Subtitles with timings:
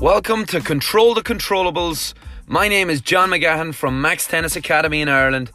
[0.00, 2.14] Welcome to Control the Controllables.
[2.46, 5.50] My name is John McGahan from Max Tennis Academy in Ireland,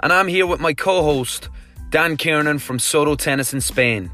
[0.00, 1.48] and I'm here with my co host,
[1.88, 4.10] Dan Kiernan from Soto Tennis in Spain.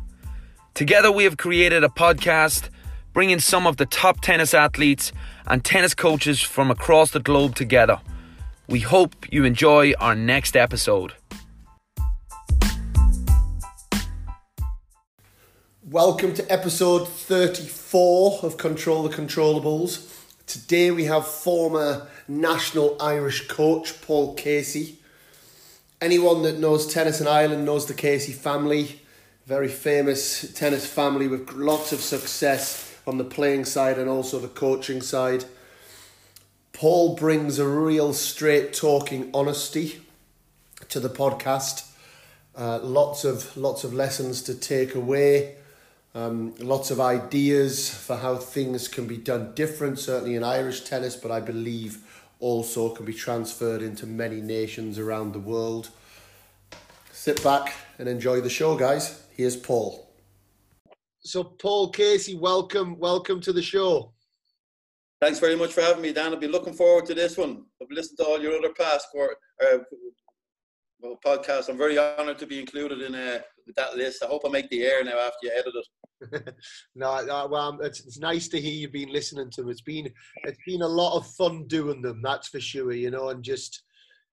[0.74, 2.68] Together, we have created a podcast
[3.12, 5.12] bringing some of the top tennis athletes
[5.48, 8.00] and tennis coaches from across the globe together.
[8.68, 11.12] We hope you enjoy our next episode.
[15.92, 20.10] Welcome to episode 34 of Control the Controllables.
[20.46, 24.96] Today we have former national Irish coach Paul Casey.
[26.00, 29.02] Anyone that knows tennis in Ireland knows the Casey family.
[29.44, 34.48] Very famous tennis family with lots of success on the playing side and also the
[34.48, 35.44] coaching side.
[36.72, 40.00] Paul brings a real straight talking honesty
[40.88, 41.86] to the podcast.
[42.56, 45.56] Uh, lots of lots of lessons to take away
[46.14, 51.16] um, lots of ideas for how things can be done different, certainly in Irish tennis,
[51.16, 51.98] but I believe
[52.38, 55.90] also can be transferred into many nations around the world.
[57.12, 59.22] Sit back and enjoy the show, guys.
[59.36, 60.08] Here's Paul.
[61.20, 64.12] So, Paul Casey, welcome, welcome to the show.
[65.20, 66.32] Thanks very much for having me, Dan.
[66.32, 67.64] I've been looking forward to this one.
[67.80, 69.06] I've listened to all your other past
[71.02, 71.68] well, podcasts.
[71.68, 73.40] I'm very honoured to be included in uh,
[73.76, 74.22] that list.
[74.22, 76.54] I hope I make the air now after you edit it.
[76.94, 79.70] no, no, well, it's, it's nice to hear you've been listening to them.
[79.70, 80.08] It's been
[80.44, 82.20] it's been a lot of fun doing them.
[82.22, 82.92] That's for sure.
[82.92, 83.82] You know, and just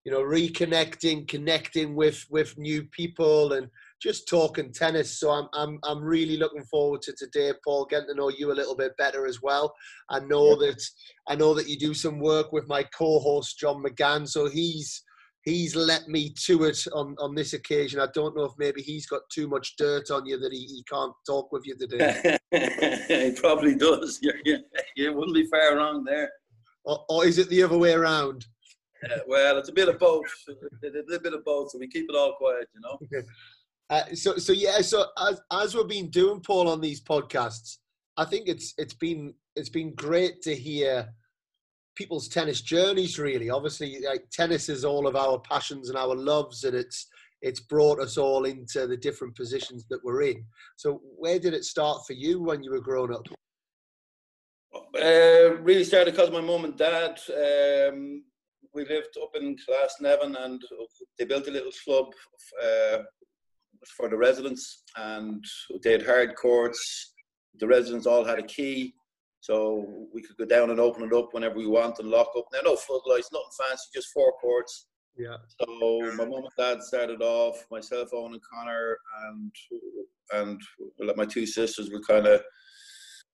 [0.06, 3.68] you know reconnecting, connecting with with new people, and
[4.00, 5.20] just talking tennis.
[5.20, 8.54] So I'm I'm I'm really looking forward to today, Paul, getting to know you a
[8.54, 9.74] little bit better as well.
[10.10, 10.80] I know that
[11.28, 15.04] I know that you do some work with my co-host John McGann, so he's
[15.44, 18.00] he's let me to it on, on this occasion.
[18.00, 20.84] I don't know if maybe he's got too much dirt on you that he, he
[20.90, 22.38] can't talk with you today.
[23.08, 24.20] he probably does.
[24.30, 24.58] You, you,
[24.96, 26.30] you wouldn't be far wrong there.
[26.84, 28.46] Or, or is it the other way around?
[29.04, 30.26] Uh, well, it's a bit of both.
[30.50, 33.24] a little bit of both, so we keep it all quiet, you know.
[33.90, 34.82] Uh, so, so yeah.
[34.82, 37.78] So as as we've been doing, Paul, on these podcasts,
[38.18, 41.10] I think it's it's been it's been great to hear
[42.00, 43.50] people's tennis journeys really.
[43.50, 47.08] Obviously like tennis is all of our passions and our loves and it's
[47.42, 50.44] it's brought us all into the different positions that we're in.
[50.78, 53.26] So where did it start for you when you were growing up?
[54.96, 58.24] Uh, really started because my mum and dad um,
[58.74, 60.62] we lived up in Glasnevin and
[61.18, 62.08] they built a little club
[62.64, 63.00] uh,
[63.98, 65.44] for the residents and
[65.84, 67.14] they had hard courts.
[67.60, 68.94] The residents all had a key
[69.42, 72.46] so we could go down and open it up whenever we want and lock up.
[72.52, 74.88] Now, no floodlights, nothing fancy, just four courts.
[75.18, 75.38] Yeah.
[75.60, 79.52] So my mum and dad started off, myself, Owen and Connor, and
[80.32, 80.62] and
[81.00, 82.42] like my two sisters would kind of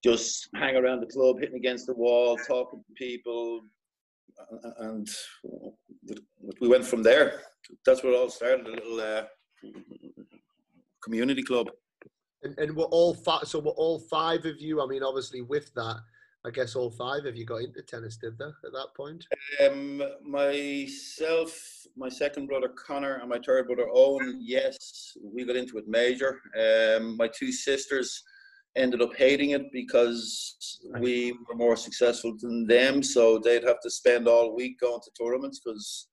[0.03, 3.61] just hang around the club, hitting against the wall, talking to people,
[4.79, 5.07] and
[6.61, 7.41] we went from there.
[7.85, 8.67] That's where it all started.
[8.67, 9.23] A little uh,
[11.03, 11.69] community club.
[12.45, 13.47] And, and we're all five.
[13.47, 14.81] So we're all five of you.
[14.81, 15.97] I mean, obviously, with that,
[16.45, 18.45] I guess all five of you got into tennis, did they?
[18.45, 19.25] At that point,
[19.65, 24.39] um, myself, my second brother Connor, and my third brother Owen.
[24.39, 26.39] Yes, we got into it major.
[26.55, 28.23] Um, my two sisters
[28.75, 33.89] ended up hating it because we were more successful than them, so they'd have to
[33.89, 36.09] spend all week going to tournaments because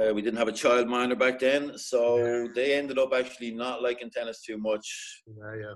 [0.00, 2.46] uh, we didn't have a childminder back then, so yeah.
[2.54, 5.22] they ended up actually not liking tennis too much.
[5.26, 5.74] Yeah, yeah.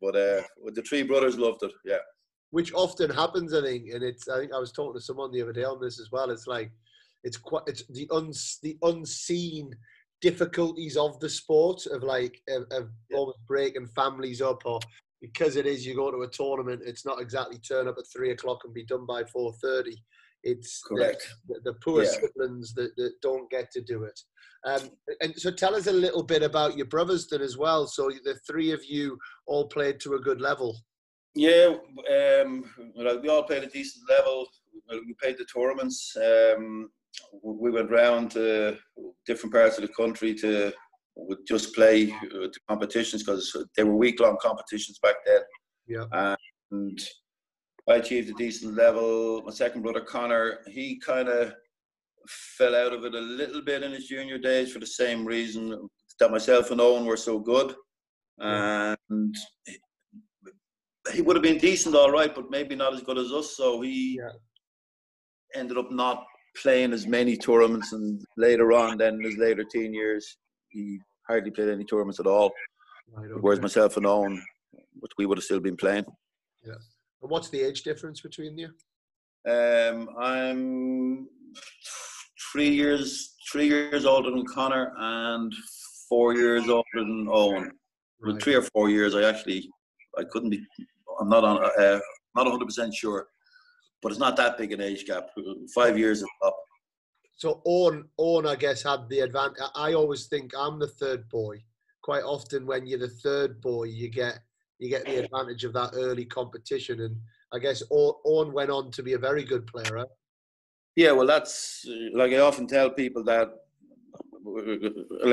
[0.00, 0.42] But uh,
[0.74, 1.72] the three brothers loved it.
[1.84, 1.98] Yeah.
[2.50, 4.28] Which often happens, I think, and it's.
[4.28, 6.30] I think I was talking to someone the other day on this as well.
[6.30, 6.70] It's like,
[7.24, 7.62] it's quite.
[7.66, 9.74] It's the uns the unseen
[10.20, 13.16] difficulties of the sport of like of, of yeah.
[13.16, 14.80] almost breaking families up or
[15.20, 18.32] because it is you go to a tournament it's not exactly turn up at three
[18.32, 19.94] o'clock and be done by 4.30
[20.44, 22.10] it's correct the, the poor yeah.
[22.10, 24.18] siblings that, that don't get to do it.
[24.64, 24.90] Um,
[25.20, 27.86] and so tell us a little bit about your brothers then as well.
[27.86, 30.76] So the three of you all played to a good level.
[31.34, 31.74] Yeah,
[32.44, 32.64] um,
[32.96, 34.46] we all played a decent level.
[34.90, 36.16] We played the tournaments.
[36.16, 36.90] Um,
[37.42, 38.76] we went round to
[39.26, 40.72] different parts of the country to
[41.46, 45.40] just play uh, the competitions because they were week long competitions back then.
[45.86, 46.34] Yeah.
[46.70, 46.98] And
[47.88, 49.42] I achieved a decent level.
[49.44, 51.54] My second brother Connor, he kind of
[52.28, 55.88] fell out of it a little bit in his junior days for the same reason
[56.20, 57.74] that myself and Owen were so good,
[58.38, 59.34] and
[61.14, 63.56] he would have been decent, all right, but maybe not as good as us.
[63.56, 64.32] So he yeah.
[65.54, 66.24] ended up not
[66.60, 70.36] playing as many tournaments, and later on, then in his later teen years,
[70.68, 72.52] he hardly played any tournaments at all.
[73.12, 73.40] Right, okay.
[73.40, 74.42] Whereas myself and Owen,
[75.16, 76.04] we would have still been playing.
[76.66, 76.74] Yeah.
[77.22, 78.68] And what's the age difference between you?
[79.48, 81.28] Um, I'm
[82.52, 85.52] three years three years older than Connor and
[86.08, 87.72] four years older than Owen.
[88.20, 88.42] With Right.
[88.42, 89.70] three or four years, I actually
[90.18, 90.64] I couldn't be.
[91.20, 92.00] I'm not on uh,
[92.34, 93.28] not 100 percent sure,
[94.02, 95.28] but it's not that big an age gap.
[95.74, 96.56] Five years is up.
[97.36, 99.62] So Owen, Owen, I guess, had the advantage.
[99.76, 101.62] I always think I'm the third boy.
[102.02, 104.40] Quite often, when you're the third boy, you get
[104.78, 107.00] you get the advantage of that early competition.
[107.00, 107.16] And
[107.52, 110.04] I guess Owen went on to be a very good player.
[110.96, 113.50] Yeah, well, that's like I often tell people that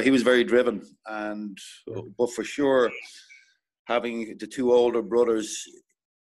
[0.04, 1.58] he was very driven, and
[2.18, 2.92] but for sure,
[3.86, 5.64] having the two older brothers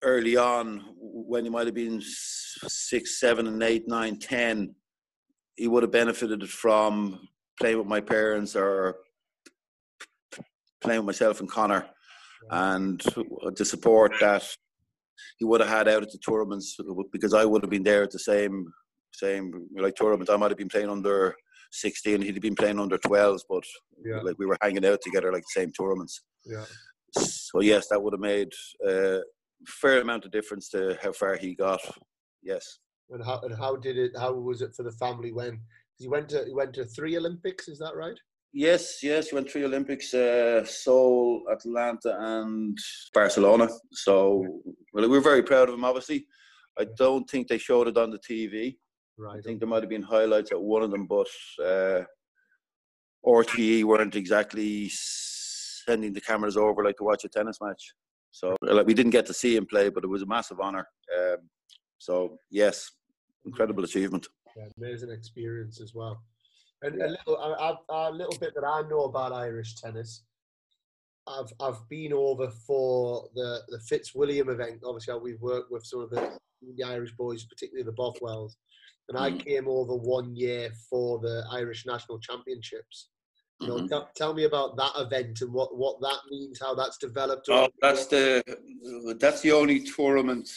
[0.04, 4.76] early on, when he might have been six, seven, and eight, nine, ten,
[5.56, 7.28] he would have benefited from
[7.60, 8.98] playing with my parents or
[10.82, 11.88] playing with myself and Connor,
[12.52, 14.44] and the uh, support that
[15.38, 18.04] he would have had out at the tournaments uh, because I would have been there
[18.04, 18.66] at the same
[19.14, 20.30] same like tournament.
[20.30, 21.34] I might have been playing under
[21.72, 23.64] 16, he'd have been playing under 12s, but
[24.04, 24.20] Yeah.
[24.22, 26.22] like we were hanging out together like the same tournaments.
[26.46, 26.66] Yeah.
[27.18, 28.52] So yes, that would have made
[28.86, 29.22] a
[29.68, 31.80] fair amount of difference to how far he got.
[32.44, 32.80] Yes.
[33.10, 34.12] And how and how did it?
[34.18, 35.62] How was it for the family when
[35.98, 37.68] he went to he went to three Olympics?
[37.68, 38.20] Is that right?
[38.58, 42.78] Yes, yes, he went three Olympics, uh, Seoul, Atlanta, and
[43.14, 43.68] Barcelona.
[43.92, 44.62] So,
[44.94, 45.84] well, we're very proud of him.
[45.84, 46.26] Obviously,
[46.80, 48.78] I don't think they showed it on the TV.
[49.18, 49.40] Right.
[49.40, 51.28] I think there might have been highlights at one of them, but
[51.62, 52.04] uh,
[53.26, 57.94] RTE weren't exactly sending the cameras over like to watch a tennis match.
[58.32, 60.88] So, like, we didn't get to see him play, but it was a massive honour.
[61.14, 61.50] Um,
[61.98, 62.90] so, yes,
[63.46, 64.28] incredible achievement.
[64.56, 66.24] Yeah, amazing experience as well.
[66.86, 70.24] And a little, a, a, little bit that I know about Irish tennis.
[71.28, 74.82] I've I've been over for the the Fitzwilliam event.
[74.86, 76.38] Obviously, we've worked with some of the,
[76.78, 78.58] the Irish boys, particularly the Bothwells,
[79.10, 79.40] and I Mm.
[79.44, 83.10] came over one year for the Irish National Championships.
[83.62, 83.90] You know, Mhm.
[83.90, 87.48] tell, tell me about that event and what, what that means, how that's developed.
[87.50, 90.48] Oh, that's the- the that's the only tournament.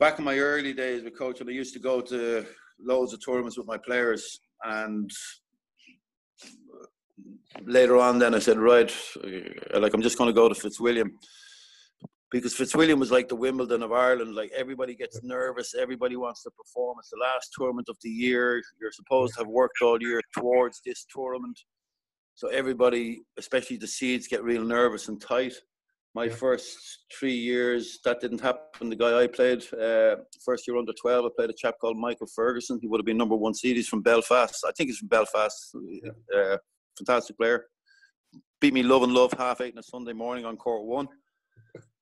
[0.00, 2.46] Back in my early days with coaching, I used to go to
[2.80, 5.10] loads of tournaments with my players, and
[7.64, 11.18] later on, then I said, right, uh, like I'm just going to go to Fitzwilliam
[12.34, 14.34] because Fitzwilliam was like the Wimbledon of Ireland.
[14.34, 16.96] Like everybody gets nervous, everybody wants to perform.
[16.98, 18.60] It's the last tournament of the year.
[18.80, 21.58] You're supposed to have worked all year towards this tournament.
[22.34, 25.54] So everybody, especially the seeds, get real nervous and tight.
[26.16, 26.34] My Yeah.
[26.36, 28.88] first three years, that didn't happen.
[28.88, 32.28] The guy I played, uh, first year under 12, I played a chap called Michael
[32.28, 32.78] Ferguson.
[32.80, 33.74] He would have been number one seed.
[33.76, 34.64] He's from Belfast.
[34.64, 35.74] I think he's from Belfast.
[36.32, 36.56] Uh,
[36.96, 37.66] fantastic player.
[38.60, 41.08] Beat me love and love half eight on a Sunday morning on court one.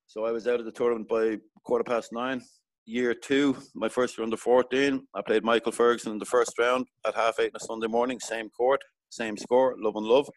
[0.06, 2.43] So I was out of the tournament by quarter past nine.
[2.85, 6.87] Year two, my first year under 14, I played Michael Ferguson in the first round
[7.06, 10.29] at half eight on a Sunday morning, same court, same score, love and love.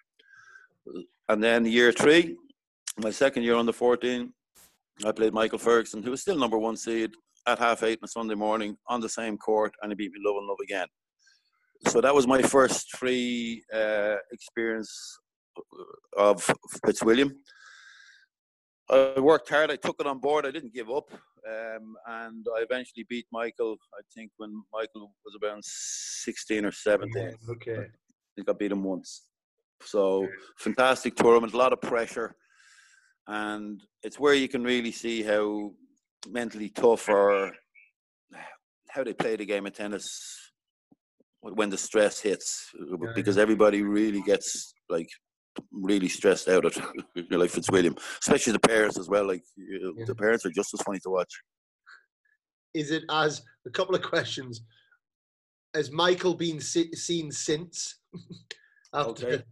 [1.27, 2.37] And then year three,
[2.97, 4.31] my second year on the 14,
[5.05, 7.11] I played Michael Ferguson, who was still number one seed
[7.47, 10.19] at half eight on a Sunday morning on the same court, and he beat me
[10.25, 10.87] love and love again.
[11.87, 15.19] So that was my first free uh, experience
[16.17, 16.49] of
[16.85, 17.35] Fitzwilliam.
[18.89, 19.71] I worked hard.
[19.71, 20.45] I took it on board.
[20.45, 23.77] I didn't give up, um, and I eventually beat Michael.
[23.93, 27.33] I think when Michael was around sixteen or seventeen.
[27.49, 27.77] Okay.
[27.77, 29.23] I think I beat him once.
[29.81, 30.27] So
[30.57, 32.35] fantastic tournament, a lot of pressure,
[33.27, 35.71] and it's where you can really see how
[36.29, 37.51] mentally tough or
[38.89, 40.51] how they play the game of tennis
[41.41, 42.71] when the stress hits,
[43.13, 45.07] because everybody really gets like
[45.71, 46.75] really stressed out at
[47.29, 49.27] like Fitzwilliam, especially the parents as well.
[49.27, 50.05] Like you- Yeah.
[50.05, 51.31] the parents are just as funny to watch.
[52.73, 54.61] Is it as a couple of questions?
[55.75, 57.99] Has Michael been se- seen since?
[58.93, 59.43] after, Okay.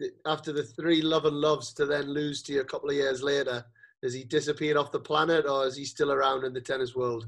[0.00, 2.96] The, after the three love and loves to then lose to you a couple of
[2.96, 3.64] years later,
[4.02, 7.26] has he disappeared off the planet or is he still around in the tennis world?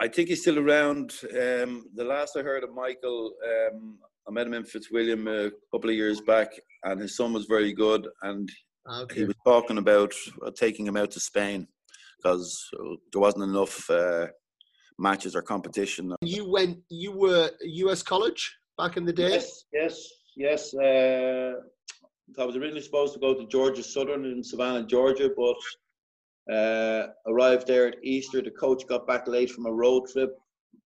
[0.00, 1.12] I think he's still around.
[1.32, 5.90] Um, the last I heard of Michael, um, I met him in Fitzwilliam a couple
[5.90, 6.48] of years back,
[6.84, 8.06] and his son was very good.
[8.22, 8.48] And
[8.90, 9.20] Okay.
[9.20, 10.12] he was talking about
[10.44, 11.68] uh, taking him out to Spain
[12.18, 12.68] because
[13.12, 14.26] there wasn't enough uh,
[14.98, 16.12] matches or competition.
[16.20, 16.78] You went.
[16.88, 18.02] You were U.S.
[18.02, 19.30] college back in the day.
[19.30, 20.74] Yes, yes, yes.
[20.74, 21.52] Uh,
[22.38, 27.66] I was originally supposed to go to Georgia Southern in Savannah, Georgia, but uh, arrived
[27.66, 28.42] there at Easter.
[28.42, 30.36] The coach got back late from a road trip.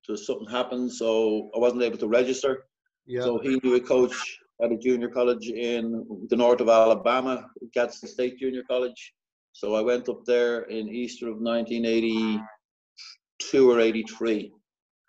[0.03, 2.67] So something happened, so I wasn't able to register.
[3.07, 3.23] Yeah.
[3.23, 8.09] So he knew a coach at a junior college in the north of Alabama, Gadsden
[8.09, 9.15] State Junior College.
[9.53, 14.53] So I went up there in Easter of 1982 or 83.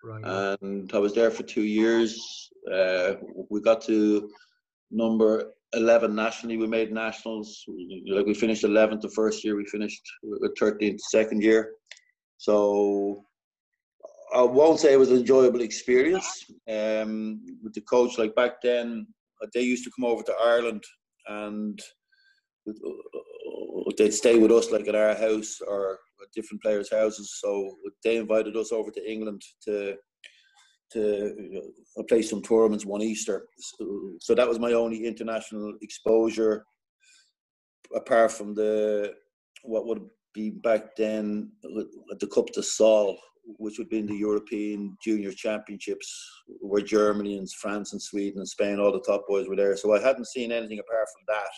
[0.03, 0.58] Right.
[0.62, 2.50] and I was there for two years.
[2.72, 3.15] Uh,
[3.50, 4.29] we got to
[4.91, 6.57] number 11 nationally.
[6.57, 7.63] We made nationals.
[8.07, 9.55] Like we finished 11th the first year.
[9.55, 11.74] We finished with 13th the second year.
[12.38, 13.24] So
[14.33, 16.45] I won't say it was an enjoyable experience.
[16.69, 19.07] Um, with the coach, like back then,
[19.53, 20.83] they used to come over to Ireland
[21.27, 21.79] and
[23.97, 26.00] they'd stay with us like at our house or
[26.36, 27.38] different players' houses.
[27.39, 29.95] So they invited us over to England to
[30.94, 31.34] to
[31.96, 33.48] know, play some tournaments one Easter.
[33.58, 36.65] So, so, that was my only international exposure,
[37.96, 39.13] apart from the
[39.63, 40.01] what would
[40.34, 43.17] be back then the Coupe de Sol,
[43.58, 46.10] which would be in the European Junior Championships,
[46.60, 49.75] where Germany and France and Sweden and Spain, all the top boys were there.
[49.75, 51.51] So I hadn't seen anything apart from that.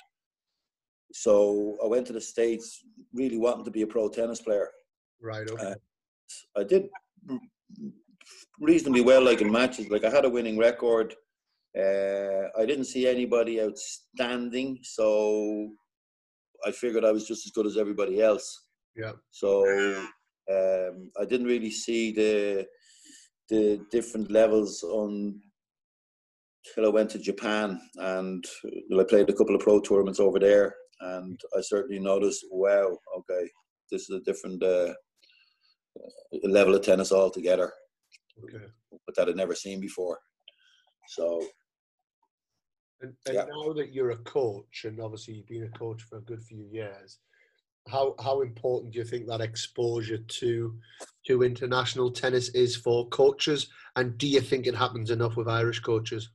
[1.13, 2.83] So I went to the States
[3.13, 4.69] really wanting to be a pro tennis player.
[5.21, 5.49] Right.
[5.49, 5.73] Okay.
[5.73, 6.89] Uh, I did
[8.59, 9.89] reasonably well, like in matches.
[9.89, 11.15] Like I had a winning record.
[11.77, 15.69] Uh, I didn't see anybody outstanding, so
[16.65, 18.67] I figured I was just as good as everybody else.
[18.95, 19.13] Yeah.
[19.31, 19.65] So
[20.51, 22.67] um, I didn't really see the
[23.49, 25.39] the different levels on
[26.73, 28.45] till I went to Japan and
[28.97, 33.49] I played a couple of pro tournaments over there and I certainly noticed, wow, okay,
[33.91, 34.93] this is a different uh,
[36.43, 37.71] level of tennis altogether.
[38.43, 38.65] Okay.
[39.05, 40.19] But that I'd never seen before.
[41.07, 41.43] So.
[43.01, 43.45] And, and yeah.
[43.49, 46.67] now that you're a coach, and obviously you've been a coach for a good few
[46.69, 47.19] years,
[47.87, 50.77] how how important do you think that exposure to
[51.27, 53.69] to international tennis is for coaches?
[53.95, 56.29] And do you think it happens enough with Irish coaches?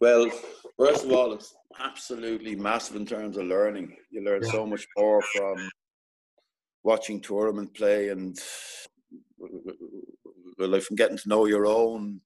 [0.00, 0.30] Well,
[0.78, 3.96] first of all, it's absolutely massive in terms of learning.
[4.10, 4.52] You learn yeah.
[4.52, 5.70] so much more from
[6.82, 8.38] watching tournament play and
[10.68, 12.20] like from getting to know your own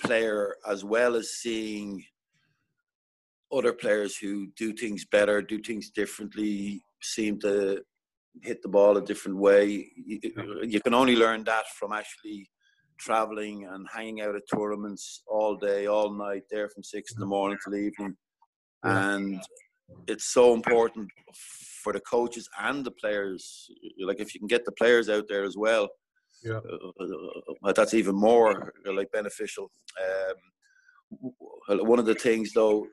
[0.00, 2.04] player as well as seeing
[3.52, 7.82] other players who do things better, do things differently, seem to
[8.42, 9.90] hit the ball a different way.
[9.96, 10.20] You,
[10.62, 12.48] you can only learn that from actually
[12.98, 17.24] traveling and hanging out at tournaments all day, all night, there from six in the
[17.24, 17.30] mm-hmm.
[17.30, 18.16] morning till evening.
[18.84, 19.40] And
[20.06, 21.10] it's so important
[21.82, 23.68] for the coaches and the players.
[24.00, 25.88] Like if you can get the players out there as well,
[26.42, 26.60] yeah,
[27.00, 29.70] uh, uh that's even more like beneficial.
[31.10, 31.32] Um,
[31.86, 32.86] one of the things though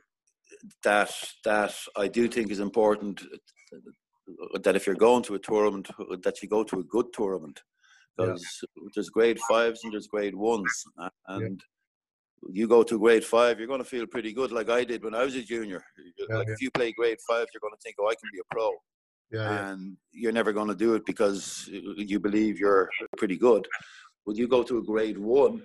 [0.84, 5.90] that that I do think is important uh, that if you're going to a tournament,
[6.24, 7.62] that you go to a good tournament
[8.18, 8.84] because yeah.
[8.94, 10.84] there's grade fives and there's grade ones,
[11.28, 11.62] and
[12.44, 12.50] yeah.
[12.52, 15.16] you go to grade five, you're going to feel pretty good, like I did when
[15.16, 15.84] I was a junior.
[16.18, 18.40] Yeah, like if you play grade five, you're going to think, "Oh, I can be
[18.40, 18.72] a pro,"
[19.38, 23.68] and you're never going to do it because you believe you're pretty good.
[24.26, 25.62] Well, you go to a grade one,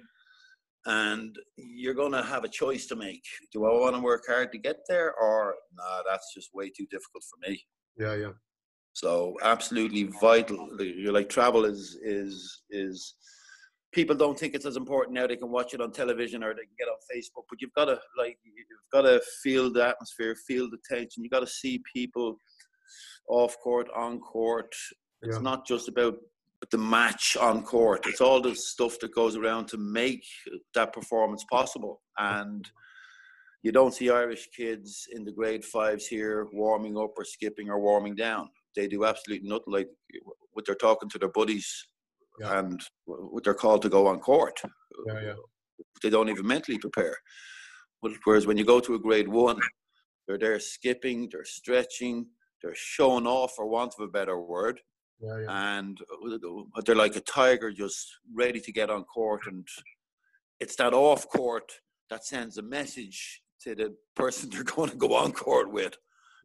[0.87, 3.25] and you're going to have a choice to make.
[3.53, 6.87] Do I want to work hard to get there, or nah, that's just way too
[6.91, 7.63] difficult for me?
[7.97, 8.33] Yeah, yeah.
[8.93, 10.69] So absolutely vital.
[10.81, 13.15] You're like travel is is is
[13.93, 15.27] people don't think it's as important now.
[15.27, 17.87] They can watch it on television or they can get on Facebook, but you've got
[17.87, 21.23] to like you've got to feel the atmosphere, feel the tension.
[21.23, 22.37] You've got to see people
[23.29, 24.75] off court, on court.
[25.23, 25.43] It's yeah.
[25.43, 26.15] not just about
[26.71, 28.07] the match on court.
[28.07, 30.25] It's all the stuff that goes around to make
[30.75, 32.03] that performance possible.
[32.19, 32.69] And
[33.63, 37.81] you don't see Irish kids in the grade fives here warming up or skipping or
[37.81, 39.89] warming down they do absolutely nothing like
[40.53, 41.87] what they're talking to their buddies
[42.41, 42.59] yeah.
[42.59, 44.61] and what they're called to go on court.
[45.07, 45.35] Yeah, yeah.
[46.03, 47.17] They don't even mentally prepare.
[48.25, 49.61] Whereas when you go to a grade one,
[50.27, 52.27] they're there skipping, they're stretching,
[52.63, 54.81] they're showing off, for want of a better word.
[55.21, 55.79] Yeah, yeah.
[55.79, 55.99] And
[56.85, 59.43] they're like a tiger just ready to get on court.
[59.47, 59.67] And
[60.61, 61.71] it's that off court
[62.09, 65.95] that sends a message to the person they're going to go on court with.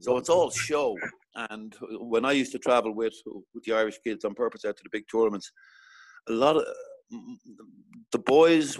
[0.02, 0.98] So it's all show.
[1.36, 3.14] And when I used to travel with
[3.54, 5.50] with the Irish kids on purpose out to the big tournaments,
[6.28, 6.66] a lot of
[8.12, 8.78] the boys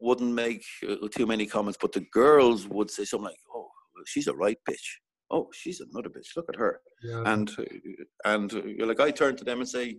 [0.00, 3.68] wouldn't make uh, too many comments, but the girls would say something like, "Oh,
[4.06, 4.98] she's a right bitch.
[5.34, 6.36] Oh, she's another bitch.
[6.36, 7.22] Look at her." Yeah.
[7.26, 7.64] And uh,
[8.24, 9.96] and uh, you're like, I turn to them and say,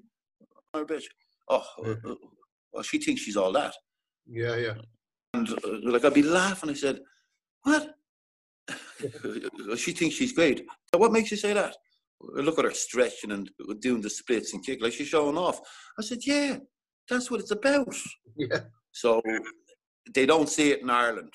[0.74, 1.06] "Another bitch.
[1.50, 2.13] Oh, mm-hmm.
[2.72, 3.74] well, she thinks she's all that."
[4.27, 4.75] Yeah, yeah.
[5.34, 6.70] And uh, like I'd be laughing.
[6.70, 7.00] I said,
[7.63, 7.96] "What?
[9.77, 10.65] she thinks she's great.
[10.96, 11.75] What makes you say that?
[12.22, 13.50] Look at her stretching and
[13.82, 15.60] doing the splits and kick like she's showing off.
[16.00, 16.58] I said, yeah,
[17.10, 17.94] that's what it's about.
[18.38, 18.60] Yeah.
[18.92, 19.22] So
[20.13, 21.32] they don't see it in Ireland.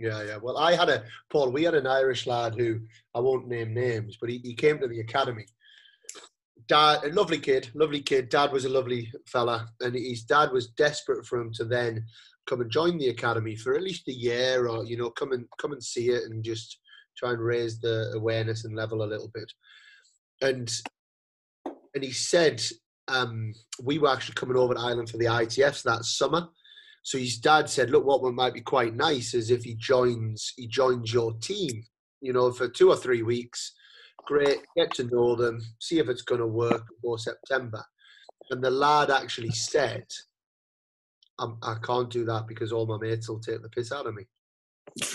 [0.00, 0.38] Yeah, yeah.
[0.38, 1.50] Well, I had a Paul.
[1.50, 2.80] We had an Irish lad who
[3.14, 5.44] I won't name names, but he, he came to the academy,
[6.66, 8.30] dad, a lovely kid, lovely kid.
[8.30, 12.02] Dad was a lovely fella, and his dad was desperate for him to then
[12.46, 15.44] come and join the academy for at least a year, or you know, come and
[15.60, 16.78] come and see it and just
[17.18, 19.52] try and raise the awareness and level a little bit.
[20.40, 20.72] And
[21.94, 22.62] and he said
[23.08, 23.52] um,
[23.82, 26.48] we were actually coming over to Ireland for the ITFs that summer.
[27.02, 30.66] So his dad said, "Look, what might be quite nice is if he joins he
[30.66, 31.84] joins your team,
[32.20, 33.72] you know, for two or three weeks.
[34.26, 37.84] Great, get to know them, see if it's going to work before September."
[38.50, 40.04] And the lad actually said,
[41.38, 44.24] "I can't do that because all my mates will take the piss out of me."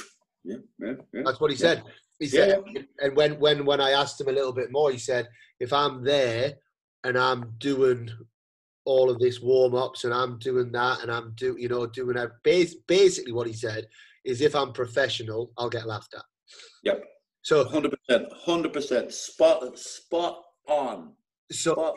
[0.48, 1.22] Yeah, yeah, yeah.
[1.25, 1.82] That's what he said.
[2.20, 2.82] He said, yeah.
[3.00, 5.27] and when when when I asked him a little bit more, he said,
[5.60, 6.54] "If I'm there
[7.04, 8.10] and I'm doing
[8.86, 12.15] all of this warm ups and I'm doing that and I'm do you know doing
[12.15, 12.32] that.
[12.44, 13.88] basically what he said
[14.25, 16.24] is if I'm professional, I'll get laughed at.
[16.84, 17.04] Yep.
[17.44, 21.13] So hundred percent, hundred percent, spot spot on.
[21.51, 21.96] So spot.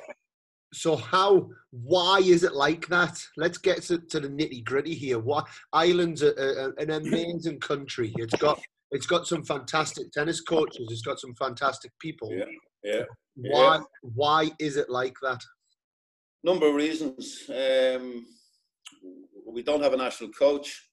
[0.74, 3.18] so how why is it like that?
[3.36, 5.18] Let's get to, to the nitty gritty here.
[5.18, 5.42] Why
[5.72, 8.12] Ireland's a, a, an amazing country.
[8.16, 10.88] It's got it's got some fantastic tennis coaches.
[10.90, 12.30] It's got some fantastic people.
[12.32, 12.44] Yeah.
[12.84, 13.02] Yeah.
[13.36, 13.82] Why yeah.
[14.02, 15.42] why is it like that?
[16.44, 17.42] Number of reasons.
[17.48, 18.26] Um,
[19.46, 20.88] we don't have a national coach.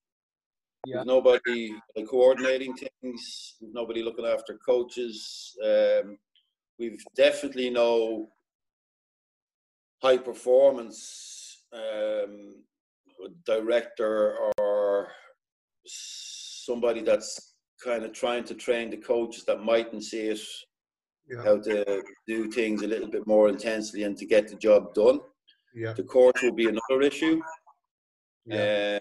[0.86, 0.98] Yeah.
[0.98, 1.74] There's nobody
[2.08, 3.56] coordinating things.
[3.62, 5.56] Nobody looking after coaches.
[5.64, 6.18] Um,
[6.80, 8.30] we've definitely no
[10.02, 12.64] high performance um,
[13.46, 15.08] director or
[15.86, 20.40] somebody that's kind of trying to train the coaches that mightn't see it
[21.30, 21.44] yeah.
[21.44, 25.20] how to do things a little bit more intensely and to get the job done.
[25.76, 25.94] Yeah.
[25.94, 27.42] The court will be another issue.
[28.46, 29.00] Yeah.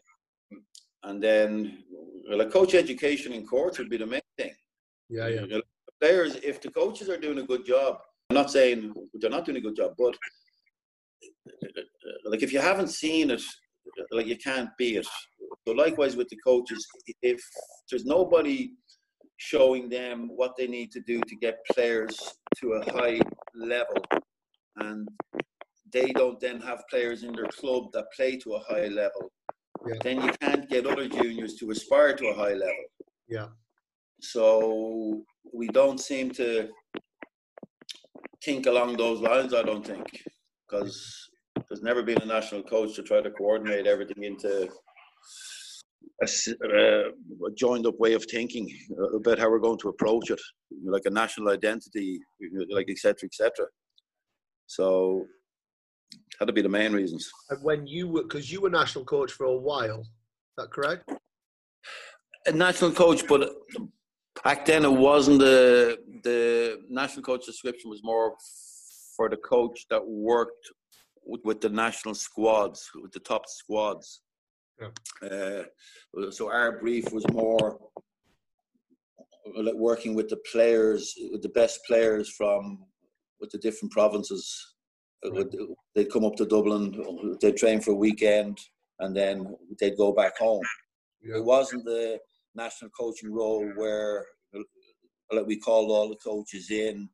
[0.52, 0.56] Uh,
[1.04, 1.84] and then,
[2.28, 4.54] well, a coach education in courts would be the main thing.
[5.08, 5.42] Yeah, yeah.
[5.42, 5.62] You know,
[6.00, 7.98] players, if the coaches are doing a good job,
[8.30, 10.16] I'm not saying they're not doing a good job, but
[12.24, 13.42] like if you haven't seen it,
[14.10, 15.06] like you can't be it.
[15.66, 16.86] So likewise with the coaches,
[17.22, 17.40] if
[17.88, 18.72] there's nobody
[19.36, 22.18] showing them what they need to do to get players
[22.56, 23.20] to a high
[23.54, 24.02] level
[24.76, 25.08] and
[25.94, 29.30] they don't then have players in their club that play to a high level
[29.86, 29.94] yeah.
[30.02, 32.84] then you can't get other juniors to aspire to a high level
[33.28, 33.46] yeah
[34.20, 36.68] so we don't seem to
[38.44, 40.06] think along those lines i don't think
[40.68, 41.30] because
[41.68, 44.68] there's never been a national coach to try to coordinate everything into
[46.22, 47.08] a, uh,
[47.46, 48.68] a, joined up way of thinking
[49.14, 50.40] about how we're going to approach it,
[50.84, 52.20] like a national identity,
[52.70, 53.26] like etc.
[53.26, 53.66] etc.
[54.66, 55.26] So
[56.38, 57.30] that'd be the main reasons.
[57.50, 60.08] And when you were, because you were national coach for a while, is
[60.56, 61.10] that correct?
[62.46, 63.50] A national coach, but
[64.42, 68.34] back then it wasn't the the national coach description was more
[69.16, 70.70] for the coach that worked
[71.24, 74.22] with, with the national squads, with the top squads.
[74.80, 74.88] Yeah.
[75.28, 77.78] Uh, so our brief was more
[79.56, 82.84] like working with the players, with the best players from
[83.40, 84.73] with the different provinces.
[85.24, 85.46] Right.
[85.94, 88.58] They'd come up to Dublin, they'd train for a weekend,
[89.00, 90.62] and then they'd go back home.
[91.22, 91.36] Yeah.
[91.36, 92.18] It wasn't the
[92.54, 94.26] national coaching role where
[95.32, 97.08] like we called all the coaches in.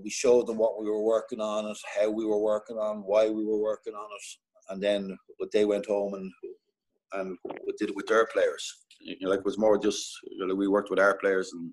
[0.00, 3.28] We showed them what we were working on it, how we were working on, why
[3.28, 5.16] we were working on it, and then
[5.52, 6.30] they went home and
[7.12, 7.36] and
[7.78, 8.84] did it with their players.
[9.00, 11.72] You know, like it was more just you know, we worked with our players and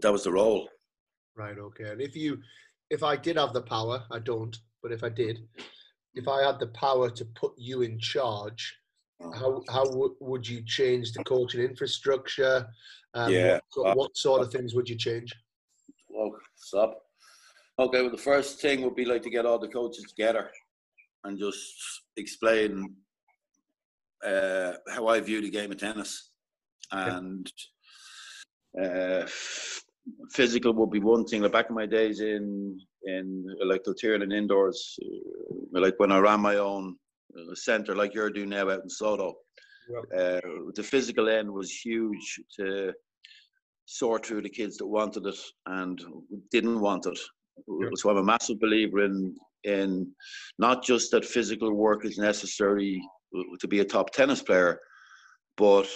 [0.00, 0.68] that was the role.
[1.36, 1.58] Right.
[1.58, 1.90] Okay.
[1.90, 2.38] And if you,
[2.92, 5.38] if I did have the power, I don't, but if I did,
[6.14, 8.62] if I had the power to put you in charge,
[9.18, 9.32] uh-huh.
[9.38, 12.68] how how w- would you change the coaching infrastructure?
[13.14, 13.60] Um, yeah.
[13.74, 15.32] What, what, sort of things would you change?
[16.08, 17.00] Well, stop.
[17.78, 18.02] Okay.
[18.02, 20.50] Well, the first thing would be like to get all the coaches together
[21.24, 22.94] and just explain
[24.24, 26.30] uh, how I view the game of tennis.
[26.90, 27.50] And
[28.78, 29.26] uh,
[30.30, 31.42] physical would be one thing.
[31.42, 36.40] Like back in my days in in like Kiltiernan indoors, uh, like when I ran
[36.40, 36.96] my own
[37.36, 39.34] uh, centre, like you're doing now out in Soto.
[40.16, 40.40] Uh,
[40.74, 42.92] the physical end was huge to
[43.86, 46.00] sort through the kids that wanted it and
[46.50, 47.18] didn't want it.
[47.96, 49.34] So I'm a massive believer in
[49.64, 50.10] in
[50.58, 53.00] not just that physical work is necessary
[53.60, 54.78] to be a top tennis player,
[55.56, 55.88] but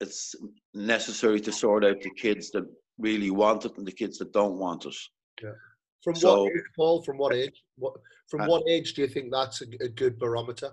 [0.00, 0.34] it's
[0.74, 2.64] necessary to sort out the kids that
[2.98, 4.96] really want it and the kids that don't want it.
[5.42, 5.50] Yeah.
[6.02, 7.02] From so, what age, Paul?
[7.02, 7.62] From what age?
[7.76, 7.94] What
[8.28, 10.70] from uh, what age do you think that's a, a good barometer?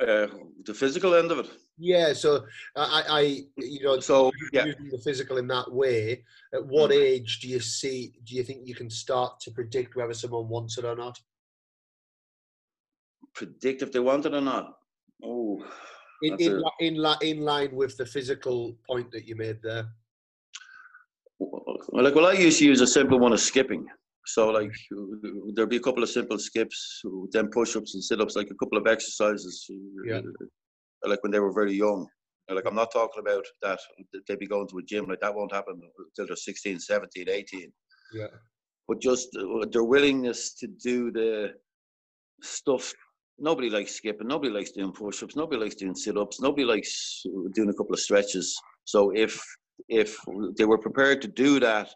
[0.00, 0.28] Uh,
[0.64, 1.50] the physical end of it.
[1.76, 2.44] Yeah, so
[2.76, 3.20] I, I
[3.56, 4.66] you know, so yeah.
[4.66, 6.24] using the physical in that way.
[6.54, 6.94] At what mm.
[6.94, 8.12] age do you see?
[8.24, 11.18] Do you think you can start to predict whether someone wants it or not?
[13.34, 14.74] Predict if they want it or not.
[15.22, 15.64] Oh,
[16.22, 19.88] in in, a, in, in line with the physical point that you made there.
[21.88, 23.86] Well, like well, I used to use a simple one of skipping.
[24.26, 24.72] So like
[25.54, 27.00] there'd be a couple of simple skips,
[27.32, 29.66] then push-ups and sit-ups, like a couple of exercises.
[30.04, 30.20] Yeah.
[31.04, 32.06] Like when they were very young.
[32.50, 33.78] Like I'm not talking about that
[34.26, 37.72] they'd be going to a gym like that won't happen until they're 16, 17, 18.
[38.14, 38.26] Yeah.
[38.86, 41.52] But just uh, their willingness to do the
[42.42, 42.92] stuff.
[43.38, 44.26] Nobody likes skipping.
[44.26, 45.36] Nobody likes doing push-ups.
[45.36, 46.40] Nobody likes doing sit-ups.
[46.40, 47.22] Nobody likes
[47.54, 48.58] doing a couple of stretches.
[48.84, 49.40] So if
[49.88, 50.18] if
[50.56, 51.88] they were prepared to do that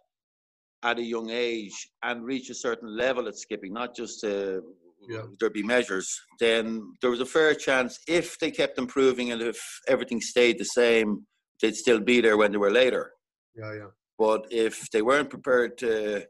[0.82, 4.62] at a young age and reach a certain level at skipping, not just to
[5.08, 5.22] yeah.
[5.40, 9.60] there be measures, then there was a fair chance if they kept improving and if
[9.88, 11.26] everything stayed the same,
[11.60, 13.12] they'd still be there when they were later.
[13.54, 13.88] Yeah, yeah.
[14.18, 16.24] But if they weren't prepared to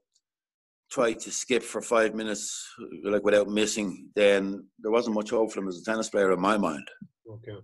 [0.90, 2.66] try to skip for five minutes,
[3.04, 6.40] like without missing, then there wasn't much hope for them as a tennis player in
[6.40, 6.86] my mind.
[7.28, 7.58] Okay.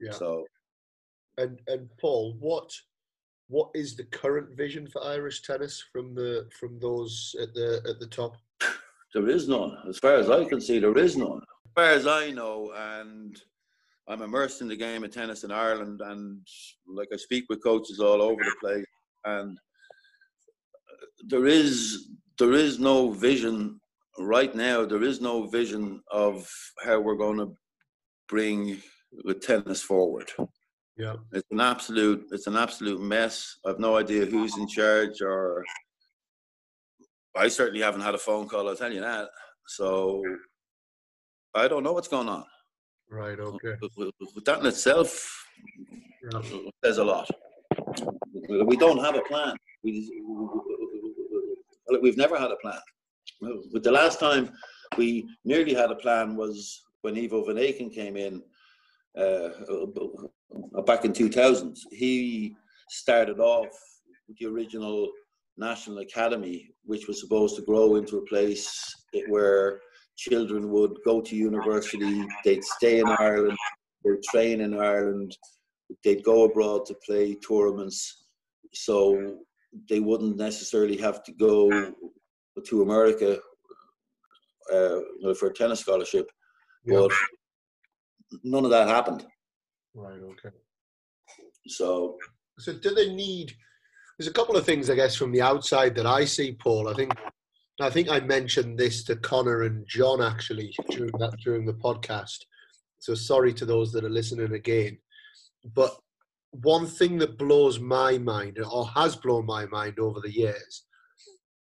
[0.00, 0.12] Yeah.
[0.12, 0.44] So.
[1.38, 2.70] And and Paul, what
[3.48, 8.00] what is the current vision for Irish tennis from the from those at the at
[8.00, 8.36] the top?
[9.14, 9.76] There is none.
[9.88, 11.40] As far as I can see, there is none.
[11.66, 13.40] As far as I know, and
[14.08, 16.46] I'm immersed in the game of tennis in Ireland, and
[16.86, 18.86] like I speak with coaches all over the place,
[19.24, 19.58] and
[21.26, 23.80] there is there is no vision
[24.18, 24.84] right now.
[24.84, 26.48] There is no vision of
[26.84, 27.52] how we're going to
[28.28, 28.82] bring
[29.24, 30.30] the tennis forward.
[30.96, 33.56] Yeah, it's an absolute it's an absolute mess.
[33.66, 35.64] I've no idea who's in charge or
[37.36, 38.68] I certainly haven't had a phone call.
[38.68, 39.28] I'll tell you that.
[39.66, 40.22] So
[41.54, 42.44] I don't know what's going on.
[43.10, 43.38] Right.
[43.38, 43.74] Okay.
[44.44, 45.46] That in itself
[46.32, 46.40] yeah.
[46.84, 47.28] says a lot.
[48.48, 49.56] We don't have a plan.
[49.82, 50.22] We,
[52.02, 52.80] we've never had a plan.
[53.72, 54.50] But the last time
[54.96, 58.42] we nearly had a plan was when Ivo Van Aken came in
[59.16, 59.50] uh,
[60.86, 61.76] back in 2000.
[61.90, 62.56] He
[62.90, 63.68] started off
[64.28, 65.10] with the original
[65.56, 68.94] National Academy, which was supposed to grow into a place
[69.28, 69.80] where
[70.16, 73.58] children would go to university, they'd stay in Ireland,
[74.04, 75.36] they'd train in Ireland,
[76.02, 78.26] they'd go abroad to play tournaments,
[78.72, 79.38] so
[79.88, 81.92] they wouldn't necessarily have to go
[82.64, 83.38] to America
[84.72, 85.00] uh,
[85.38, 86.30] for a tennis scholarship.
[86.84, 87.00] Yeah.
[87.00, 87.12] But
[88.42, 89.26] none of that happened.
[89.94, 90.20] Right.
[90.20, 90.54] Okay.
[91.68, 92.16] So.
[92.58, 93.52] So do they need?
[94.18, 96.88] There's a couple of things, I guess, from the outside that I see, Paul.
[96.88, 97.12] I think
[97.80, 102.44] I think I mentioned this to Connor and John actually during that during the podcast.
[103.00, 104.98] So sorry to those that are listening again.
[105.74, 105.96] But
[106.52, 110.84] one thing that blows my mind, or has blown my mind over the years,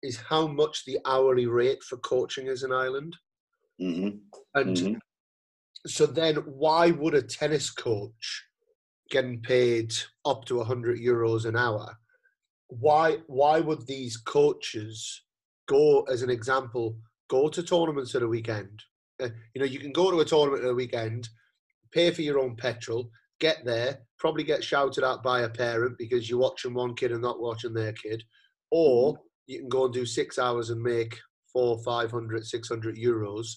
[0.02, 3.16] is how much the hourly rate for coaching is in Ireland.
[3.82, 4.18] Mm-hmm.
[4.56, 4.98] And mm-hmm.
[5.88, 8.46] So then, why would a tennis coach
[9.10, 9.94] getting paid
[10.26, 11.98] up to 100 euros an hour
[12.68, 15.22] why why would these coaches
[15.68, 16.98] go as an example
[17.30, 18.84] go to tournaments at a weekend
[19.22, 21.30] uh, you know you can go to a tournament at a weekend
[21.92, 26.30] pay for your own petrol get there probably get shouted at by a parent because
[26.30, 28.22] you're watching one kid and not watching their kid
[28.72, 29.22] or mm-hmm.
[29.48, 31.18] you can go and do six hours and make
[31.54, 33.48] four 500 600 euros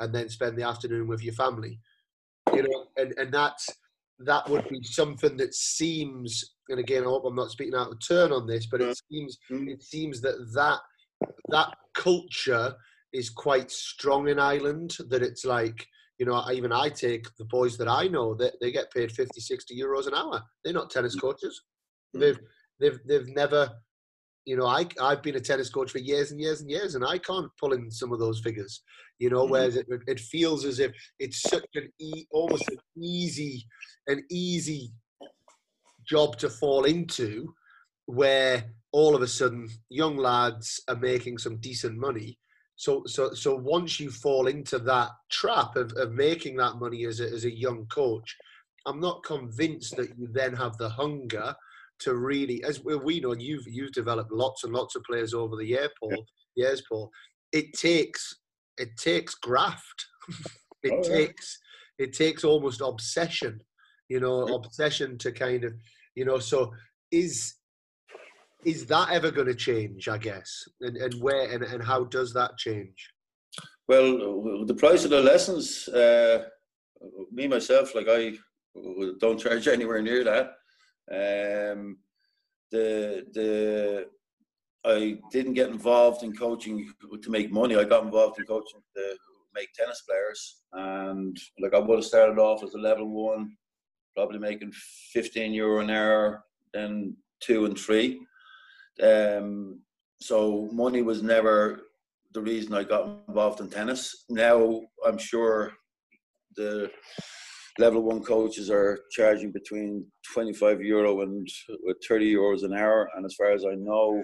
[0.00, 1.78] and then spend the afternoon with your family
[2.52, 3.68] you know and, and that's
[4.18, 7.98] that would be something that seems and again, I hope I'm not speaking out of
[8.06, 9.68] turn on this, but it seems mm-hmm.
[9.68, 10.80] it seems that that
[11.48, 12.74] that culture
[13.12, 14.96] is quite strong in Ireland.
[15.08, 15.86] That it's like
[16.18, 19.10] you know, even I take the boys that I know that they, they get paid
[19.10, 20.42] 50, 60 euros an hour.
[20.64, 21.22] They're not tennis mm.
[21.22, 21.60] coaches.
[22.16, 22.20] Mm.
[22.20, 22.38] They've
[22.78, 23.70] they've they've never
[24.50, 27.04] you know, I I've been a tennis coach for years and years and years, and
[27.04, 28.82] I can't pull in some of those figures.
[29.20, 29.52] You know, mm-hmm.
[29.52, 33.64] whereas it, it feels as if it's such an e, almost an easy,
[34.08, 34.90] an easy
[36.04, 37.54] job to fall into
[38.06, 42.36] where all of a sudden young lads are making some decent money.
[42.74, 47.20] So, so, so once you fall into that trap of, of making that money as
[47.20, 48.36] a, as a young coach,
[48.84, 51.54] I'm not convinced that you then have the hunger
[52.00, 55.66] to really, as we know, you've you've developed lots and lots of players over the
[55.66, 56.10] year, Paul.
[56.56, 56.66] Yeah.
[56.68, 57.10] Years, Paul.
[57.52, 58.34] It takes
[58.78, 60.06] it takes graft.
[60.82, 61.58] it oh, takes
[61.98, 62.06] yeah.
[62.06, 63.60] it takes almost obsession,
[64.08, 64.54] you know, yeah.
[64.54, 65.74] obsession to kind of
[66.14, 66.72] you know, so
[67.10, 67.54] is
[68.64, 70.08] is that ever going to change?
[70.08, 73.10] I guess, and and where and, and how does that change?
[73.88, 76.44] Well, the price of the lessons uh,
[77.32, 78.34] me myself, like I
[79.18, 80.52] don't charge anywhere near that.
[81.10, 81.98] Um,
[82.70, 84.06] the the
[84.84, 86.90] I didn't get involved in coaching
[87.22, 87.76] to make money.
[87.76, 89.16] I got involved in coaching to
[89.54, 93.56] make tennis players, and like I would have started off as a level one,
[94.14, 94.72] probably making
[95.12, 98.20] 15 euro an hour, then two and three.
[99.02, 99.80] Um,
[100.20, 101.80] so money was never
[102.32, 104.24] the reason I got involved in tennis.
[104.28, 105.72] Now I'm sure
[106.56, 106.90] the
[107.80, 113.08] level one coaches are charging between 25 euro and uh, 30 euros an hour.
[113.16, 114.22] And as far as I know,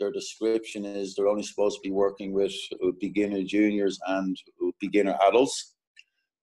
[0.00, 4.70] their description is they're only supposed to be working with uh, beginner juniors and uh,
[4.80, 5.76] beginner adults.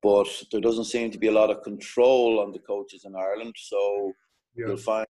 [0.03, 3.55] But there doesn't seem to be a lot of control on the coaches in Ireland.
[3.57, 4.13] So
[4.55, 4.67] yeah.
[4.67, 5.07] you'll find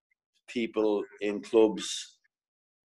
[0.48, 2.17] people in clubs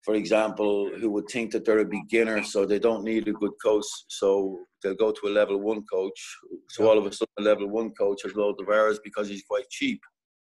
[0.03, 3.53] for example, who would think that they're a beginner, so they don't need a good
[3.63, 6.37] coach, so they'll go to a level one coach.
[6.69, 6.89] So yeah.
[6.89, 9.69] all of a sudden, a level one coach has loads of hours because he's quite
[9.69, 10.01] cheap.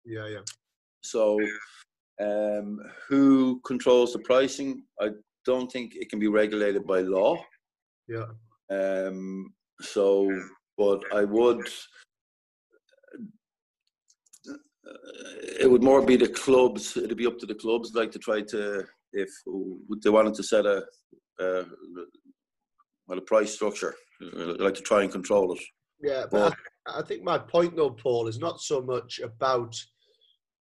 [0.04, 0.40] Yeah, yeah.
[1.02, 1.38] So,
[2.20, 4.82] um, who controls the pricing?
[5.00, 5.10] I
[5.44, 7.36] don't think it can be regulated by law.
[8.08, 8.26] Yeah.
[8.70, 9.54] Um.
[9.80, 10.28] So,
[10.76, 11.68] but I would.
[15.60, 16.96] It would more be the clubs.
[16.96, 18.84] It'd be up to the clubs, like to try to
[19.14, 19.30] if
[20.02, 20.84] they wanted to set a
[21.40, 21.64] uh,
[23.06, 23.94] well a price structure,
[24.58, 25.60] like to try and control it.
[26.02, 26.54] Yeah, but,
[26.86, 29.74] I, I, think my point though, Paul, is not so much about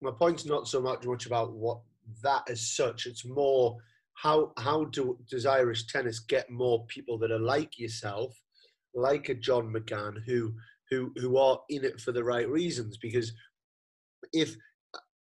[0.02, 1.80] my point's not so much much about what
[2.23, 3.06] that as such.
[3.06, 3.78] It's more
[4.15, 8.36] how how do does Irish tennis get more people that are like yourself,
[8.93, 10.54] like a John McGann, who
[10.89, 12.97] who who are in it for the right reasons?
[12.97, 13.32] Because
[14.34, 14.56] if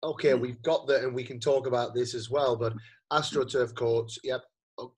[0.02, 0.40] okay, hmm.
[0.40, 2.56] we've got that, and we can talk about this as well.
[2.56, 2.74] But
[3.12, 4.42] AstroTurf courts, yep,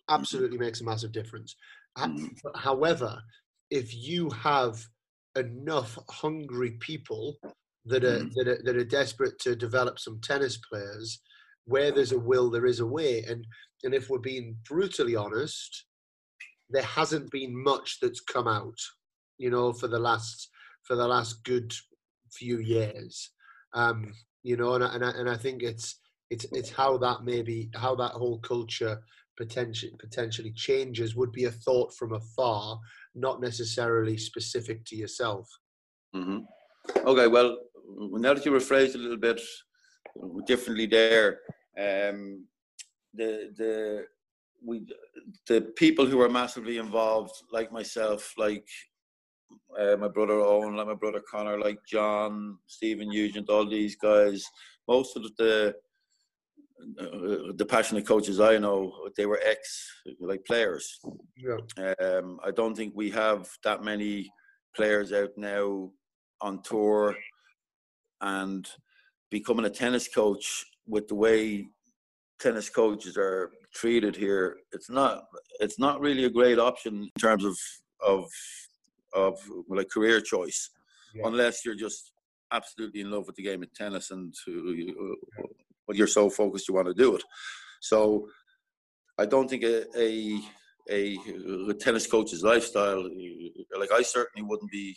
[0.08, 1.54] absolutely makes a massive difference.
[1.98, 2.30] Mm.
[2.56, 3.20] However,
[3.70, 4.82] if you have
[5.36, 7.36] enough hungry people
[7.84, 8.32] that are, mm.
[8.34, 11.20] that are that are desperate to develop some tennis players,
[11.64, 13.24] where there's a will, there is a way.
[13.28, 13.46] And
[13.84, 15.86] and if we're being brutally honest,
[16.70, 18.78] there hasn't been much that's come out,
[19.38, 20.48] you know, for the last
[20.84, 21.72] for the last good
[22.32, 23.30] few years.
[23.74, 27.24] Um, you know, and I, and I, and I think it's it's it's how that
[27.24, 29.00] maybe how that whole culture
[29.36, 32.78] potentially potentially changes would be a thought from afar,
[33.14, 35.48] not necessarily specific to yourself.
[36.14, 36.38] Mm-hmm.
[37.06, 39.40] Okay, well, now that you rephrased a little bit
[40.46, 41.40] differently there,
[41.78, 42.44] um,
[43.14, 44.04] the the
[44.64, 44.86] we
[45.46, 48.66] the people who are massively involved, like myself, like
[49.78, 54.44] uh, my brother Owen, like my brother Connor, like John, Stephen Nugent, all these guys,
[54.88, 55.74] most of the
[57.00, 61.00] uh, the passionate coaches I know, they were ex like players.
[61.36, 61.94] Yeah.
[62.00, 64.30] Um, I don't think we have that many
[64.74, 65.90] players out now
[66.40, 67.16] on tour
[68.20, 68.68] and
[69.30, 71.68] becoming a tennis coach with the way
[72.38, 74.56] tennis coaches are treated here.
[74.72, 75.24] It's not.
[75.60, 77.56] It's not really a great option in terms of
[78.06, 78.30] of
[79.14, 79.38] of
[79.68, 80.70] like career choice,
[81.14, 81.26] yeah.
[81.26, 82.12] unless you're just
[82.52, 85.42] absolutely in love with the game of tennis and uh,
[85.88, 87.24] but you're so focused you want to do it.
[87.80, 88.28] So
[89.18, 90.38] I don't think a, a,
[90.88, 93.02] a, tennis coach's lifestyle,
[93.76, 94.96] like I certainly wouldn't be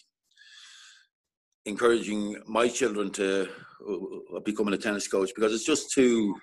[1.65, 3.47] encouraging my children to
[3.88, 6.36] uh, becoming a tennis coach because it's just too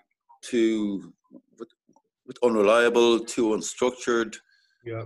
[0.43, 1.13] too
[2.43, 4.37] unreliable, too unstructured.
[4.85, 5.05] Yeah.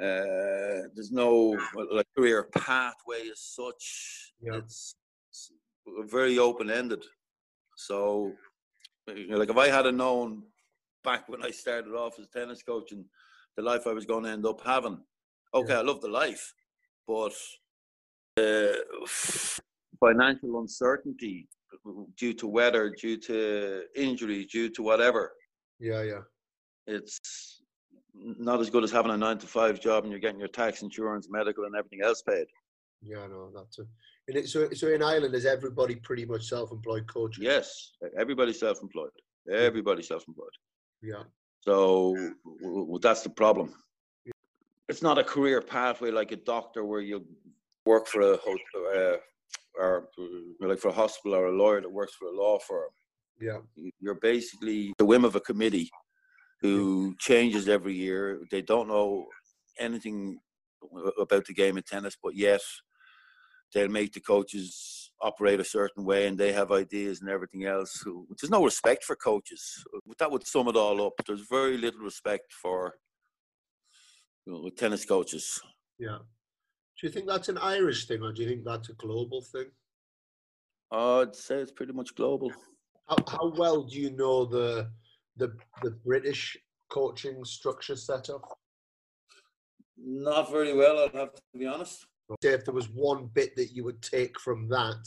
[0.00, 1.58] Uh, there's no
[1.92, 4.32] like career pathway as such.
[4.40, 4.56] Yeah.
[4.56, 4.96] It's,
[5.30, 5.52] it's
[6.10, 7.04] very open ended.
[7.76, 8.32] So
[9.06, 10.42] like if I had known
[11.02, 13.04] back when I started off as tennis coach and
[13.56, 14.98] the life I was going to end up having,
[15.52, 15.80] okay, yeah.
[15.80, 16.52] I love the life,
[17.06, 17.32] but
[18.38, 18.72] uh,
[20.00, 21.48] financial uncertainty
[22.16, 25.32] due to weather, due to injury, due to whatever.
[25.78, 26.20] Yeah, yeah.
[26.86, 27.62] It's
[28.14, 30.82] not as good as having a nine to five job and you're getting your tax,
[30.82, 32.46] insurance, medical, and everything else paid.
[33.02, 33.86] Yeah, no, that's it.
[34.28, 37.38] And it, so, so in Ireland, is everybody pretty much self-employed coach?
[37.38, 39.10] Yes, everybody's self-employed.
[39.50, 40.48] Everybody's self-employed.
[41.02, 41.24] Yeah.
[41.60, 42.16] So
[42.62, 43.74] well, that's the problem.
[44.24, 44.32] Yeah.
[44.88, 47.26] It's not a career pathway like a doctor where you
[47.84, 49.16] work for a uh,
[49.78, 50.08] or
[50.60, 52.88] like for a hospital or a lawyer that works for a law firm.
[53.40, 53.58] Yeah.
[54.00, 55.90] You're basically the whim of a committee
[56.60, 58.40] who changes every year.
[58.50, 59.26] They don't know
[59.78, 60.38] anything
[61.18, 62.60] about the game of tennis, but yet
[63.74, 68.04] they'll make the coaches operate a certain way and they have ideas and everything else.
[68.40, 69.84] There's no respect for coaches.
[70.18, 71.14] That would sum it all up.
[71.26, 72.94] There's very little respect for
[74.46, 75.60] you know, tennis coaches.
[75.98, 76.18] Yeah.
[77.00, 79.66] Do you think that's an Irish thing, or do you think that's a global thing?
[80.92, 82.52] Uh, I'd say it's pretty much global.
[83.08, 84.90] How, how well do you know the
[85.36, 86.56] the the British
[86.90, 88.42] coaching structure setup?
[89.96, 92.06] Not very well, I'll have to be honest.
[92.42, 95.06] Say if there was one bit that you would take from that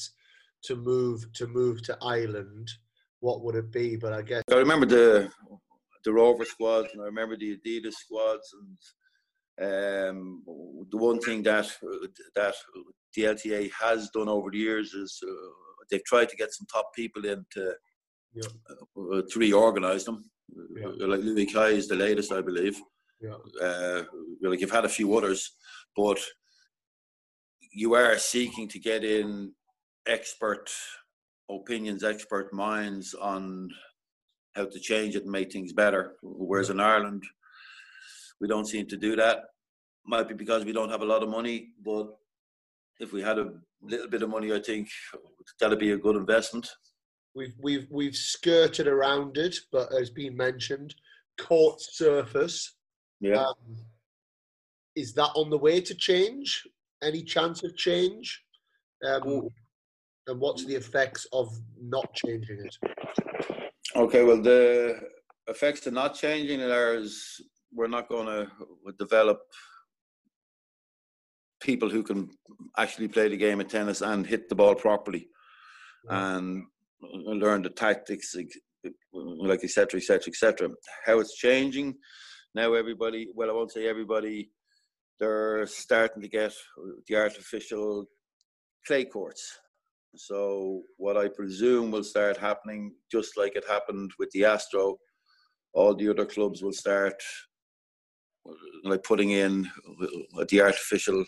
[0.64, 2.70] to move to move to Ireland,
[3.22, 3.96] what would it be?
[3.96, 5.30] But I guess I remember the
[6.06, 8.54] the Rover squads, and I remember the Adidas squads,
[9.58, 10.44] and um,
[10.92, 11.68] the one thing that
[12.36, 12.56] that
[13.16, 15.34] the LTA has done over the years is uh,
[15.90, 17.74] they've tried to get some top people in to
[18.34, 18.48] Yeah.
[18.70, 20.30] uh, to reorganise them.
[20.76, 20.88] Yeah.
[20.90, 22.80] Uh, Like Louis Cayer is the latest, I believe.
[23.20, 24.04] yeah, Uh,
[24.42, 25.56] like you've had a few others,
[25.96, 26.20] but
[27.72, 29.52] you are seeking to get in
[30.08, 30.70] expert
[31.50, 33.70] opinions, expert minds on
[34.56, 36.16] how to change it and make things better.
[36.22, 37.24] Whereas in Ireland,
[38.42, 39.40] we don't seem to do that.
[40.06, 42.08] Might be because we don't have a lot of money, but
[43.00, 43.52] if we had a
[43.82, 44.88] little bit of money, I think
[45.60, 46.68] that'd be a good investment.
[47.36, 50.96] we've we've we've skirted around it, but as been mentioned,
[51.38, 52.76] court surface
[53.20, 53.44] Yeah.
[53.44, 53.78] um,
[54.96, 56.64] is that on the way to change?
[57.04, 58.44] Any chance of change?
[59.06, 59.50] Um,
[60.28, 61.50] and what's the effects of
[61.82, 62.76] not changing it?
[63.96, 65.00] Okay, well, the
[65.48, 67.42] effects of not changing it are is
[67.74, 68.48] we're not going to
[68.98, 69.40] develop
[71.62, 72.30] people who can
[72.78, 75.28] actually play the game of tennis and hit the ball properly
[76.10, 76.64] and
[77.02, 78.36] learn the tactics,
[79.14, 80.70] like etc., etc., et cetera, et cetera.
[81.06, 81.96] How it's changing
[82.56, 84.50] now, everybody, well, I won't say everybody,
[85.20, 86.54] they're starting to get
[87.08, 88.06] the artificial
[88.86, 89.60] clay courts.
[90.16, 94.98] So what I presume will start happening, just like it happened with the Astro,
[95.74, 97.22] all the other clubs will start
[98.84, 99.70] like putting in
[100.50, 101.26] the artificial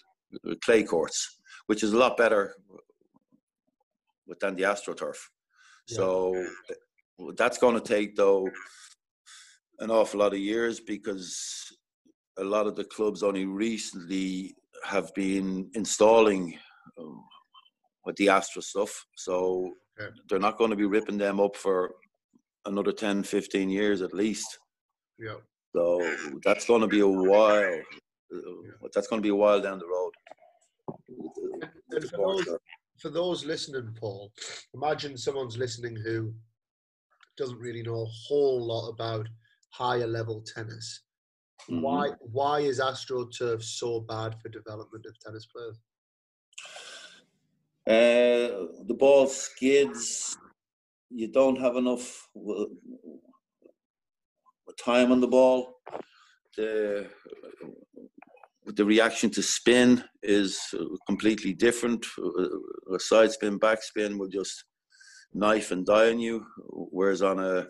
[0.63, 2.55] clay courts, which is a lot better
[4.39, 5.17] than the AstroTurf.
[5.87, 6.33] So
[7.35, 8.47] that's going to take though
[9.79, 11.68] an awful lot of years because
[12.39, 16.57] a lot of the clubs only recently have been installing
[16.99, 17.03] uh,
[18.05, 19.05] with the Astro stuff.
[19.15, 20.15] So Okay.
[20.29, 21.93] they're not going to be ripping them up for
[22.65, 24.57] another 10, 15 years at least.
[25.17, 25.35] Yeah.
[25.75, 26.09] So
[26.45, 27.81] that's going to be a while.
[28.33, 30.13] uh, That's going to be a while down the road.
[32.09, 32.47] For those,
[33.01, 34.31] for those listening, Paul,
[34.73, 36.33] imagine someone's listening who
[37.37, 39.27] doesn't really know a whole lot about
[39.71, 41.01] higher level tennis.
[41.69, 41.81] Mhm.
[41.81, 45.77] Why why is AstroTurf so bad for development of tennis players?
[47.87, 50.37] Uh, the ball skids.
[51.11, 52.65] You don't have enough uh,
[54.77, 55.81] time on the ball.
[56.55, 57.09] The
[58.65, 62.05] the reaction to spin is uh, completely different.
[62.17, 64.65] Uh, A side spin, back spin will just
[65.33, 66.45] knife and die on you,
[66.91, 67.67] whereas on a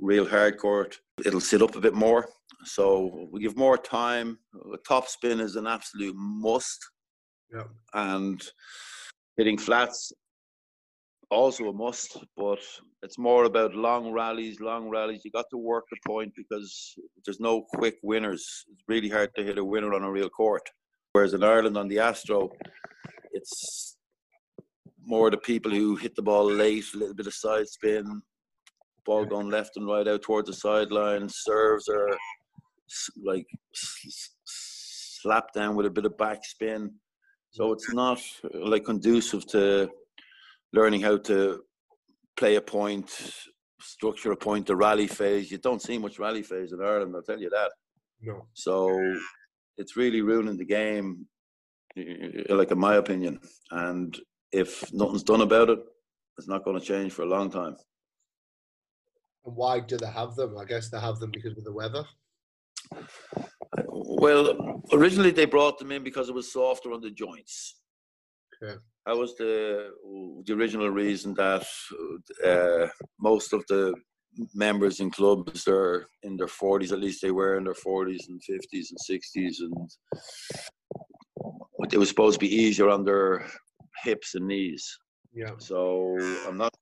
[0.00, 2.28] real hard court, it'll sit up a bit more.
[2.64, 4.38] So we give more time.
[4.72, 6.78] A top spin is an absolute must.
[7.52, 7.64] Yeah.
[7.94, 8.42] And
[9.36, 10.12] hitting flats
[11.30, 12.58] also a must, but
[13.02, 15.22] it's more about long rallies, long rallies.
[15.24, 18.64] You got to work the point because there's no quick winners.
[18.70, 20.68] It's really hard to hit a winner on a real court.
[21.12, 22.50] Whereas in Ireland on the Astro,
[23.32, 23.96] it's
[25.02, 28.22] more the people who hit the ball late, a little bit of side spin,
[29.10, 31.28] ball going left and right out towards the sideline.
[31.28, 32.16] Serves are
[33.30, 33.46] like
[34.44, 36.90] slapped down with a bit of backspin.
[37.50, 38.20] So it's not
[38.54, 39.90] like conducive to
[40.72, 41.64] learning how to
[42.36, 43.10] play a point,
[43.80, 45.50] structure a point, the rally phase.
[45.50, 47.72] You don't see much rally phase in Ireland, I'll tell you that.
[48.22, 48.46] No.
[48.52, 48.72] So
[49.76, 51.26] it's really ruining the game,
[52.48, 53.40] like in my opinion.
[53.72, 54.16] And
[54.52, 55.80] if nothing's done about it,
[56.38, 57.76] it's not going to change for a long time.
[59.44, 60.56] And why do they have them?
[60.58, 62.04] I guess they have them because of the weather.
[63.86, 67.76] Well, originally they brought them in because it was softer on the joints.
[68.62, 68.76] Okay.
[69.06, 69.90] That was the
[70.44, 71.66] the original reason that
[72.44, 72.86] uh,
[73.18, 73.94] most of the
[74.54, 76.92] members in clubs are in their forties.
[76.92, 79.90] At least they were in their forties and fifties and sixties, and
[81.92, 83.46] it was supposed to be easier on their
[84.04, 84.98] hips and knees.
[85.32, 85.52] Yeah.
[85.58, 86.74] So I'm not.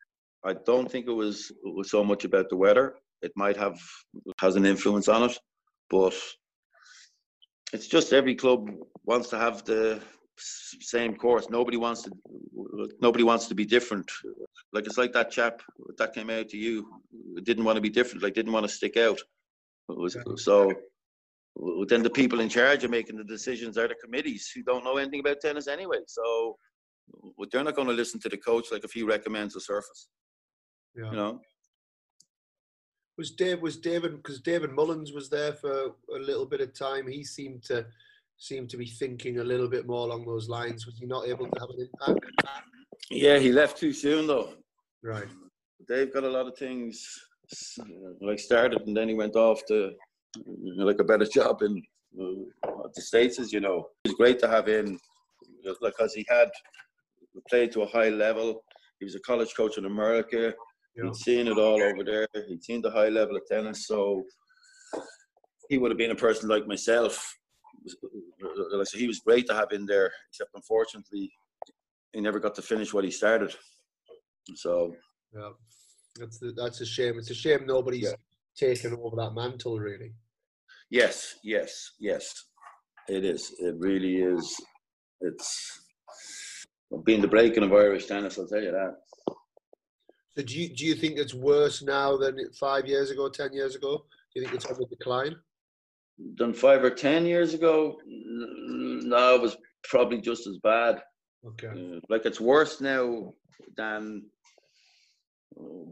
[0.45, 2.95] I don't think it was it was so much about the weather.
[3.23, 3.79] It might have
[4.41, 5.39] has an influence on it,
[5.91, 6.15] but
[7.73, 8.71] it's just every club
[9.05, 10.01] wants to have the
[10.39, 11.49] same course.
[11.51, 12.11] Nobody wants to.
[13.01, 14.11] Nobody wants to be different.
[14.73, 15.61] Like it's like that chap
[15.99, 16.89] that came out to you
[17.43, 18.23] didn't want to be different.
[18.23, 19.19] Like didn't want to stick out.
[19.89, 20.73] Was, so
[21.89, 24.99] then the people in charge of making the decisions are the committees who don't know
[24.99, 25.99] anything about tennis anyway.
[26.07, 26.57] So
[27.51, 30.09] they're not going to listen to the coach like if he recommends a surface.
[30.99, 31.11] Yeah.
[31.11, 31.41] You know.
[33.17, 37.09] Was Dave was David because David Mullins was there for a little bit of time.
[37.09, 37.87] He seemed to
[38.37, 40.87] seemed to be thinking a little bit more along those lines.
[40.87, 42.25] Was he not able to have an impact?
[43.11, 44.51] Yeah, he left too soon though.
[45.03, 45.27] Right.
[45.89, 47.05] Dave got a lot of things
[48.21, 49.93] like started and then he went off to
[50.37, 51.83] you know, like a better job in
[52.21, 54.99] uh, the states as you know it's great to have in
[55.81, 56.51] because he had
[57.49, 58.63] played to a high level
[58.99, 60.53] he was a college coach in america
[60.99, 61.05] yeah.
[61.05, 64.23] he'd seen it all over there he'd seen the high level of tennis so
[65.69, 67.37] he would have been a person like myself
[68.85, 71.31] so he was great to have in there except unfortunately
[72.13, 73.55] he never got to finish what he started
[74.55, 74.95] so
[75.35, 75.51] yeah
[76.19, 77.19] that's the, that's a shame.
[77.19, 78.13] It's a shame nobody's yeah.
[78.57, 80.13] taken over that mantle, really.
[80.91, 82.33] Yes, yes, yes.
[83.09, 83.55] It is.
[83.59, 84.55] It really is.
[85.21, 85.83] It's
[87.05, 88.39] being the breaking of Irish tennis.
[88.39, 88.97] I'll tell you that.
[90.39, 93.75] So do you do you think it's worse now than five years ago, ten years
[93.75, 94.05] ago?
[94.33, 95.35] Do you think it's on the decline?
[96.37, 101.03] Than five or ten years ago, no, it was probably just as bad.
[101.45, 101.67] Okay.
[101.67, 103.35] Uh, like it's worse now
[103.77, 104.27] than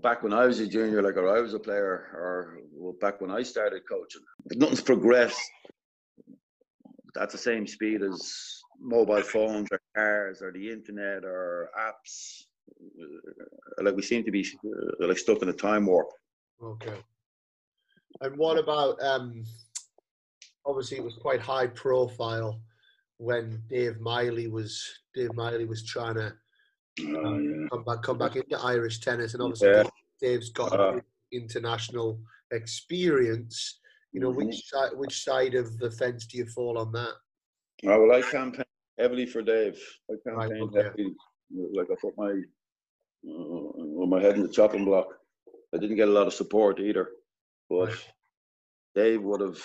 [0.01, 3.21] back when I was a junior, like or I was a player, or well, back
[3.21, 4.23] when I started coaching,
[4.55, 5.41] nothing's progressed
[7.21, 12.45] at the same speed as mobile phones or cars or the internet or apps.
[13.79, 16.09] Like we seem to be uh, like stuck in a time warp.
[16.63, 16.99] Okay.
[18.21, 19.45] And what about um?
[20.65, 22.61] Obviously, it was quite high profile
[23.19, 24.83] when Dave Miley was
[25.15, 26.33] Dave Miley was trying to
[27.01, 27.67] Oh, yeah.
[27.71, 29.83] come back, come back into Irish tennis, and obviously yeah.
[30.21, 30.99] Dave's got uh,
[31.33, 32.19] international
[32.53, 33.81] experience.
[34.13, 34.47] You know, mm-hmm.
[34.47, 37.13] which side, which side of the fence do you fall on that?
[37.87, 38.65] Oh, well, I campaigned
[38.99, 39.79] heavily for Dave.
[40.11, 40.83] I campaigned right, okay.
[40.85, 41.15] heavily,
[41.51, 42.33] like I put my
[43.29, 45.09] uh, my head in the chopping block.
[45.75, 47.11] I didn't get a lot of support either,
[47.69, 48.13] but right.
[48.95, 49.61] Dave would have.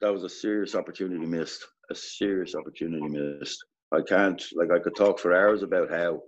[0.00, 1.66] That was a serious opportunity missed.
[1.90, 3.64] A serious opportunity missed.
[3.92, 6.20] I can't like I could talk for hours about how,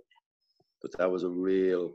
[0.81, 1.93] but that was a real.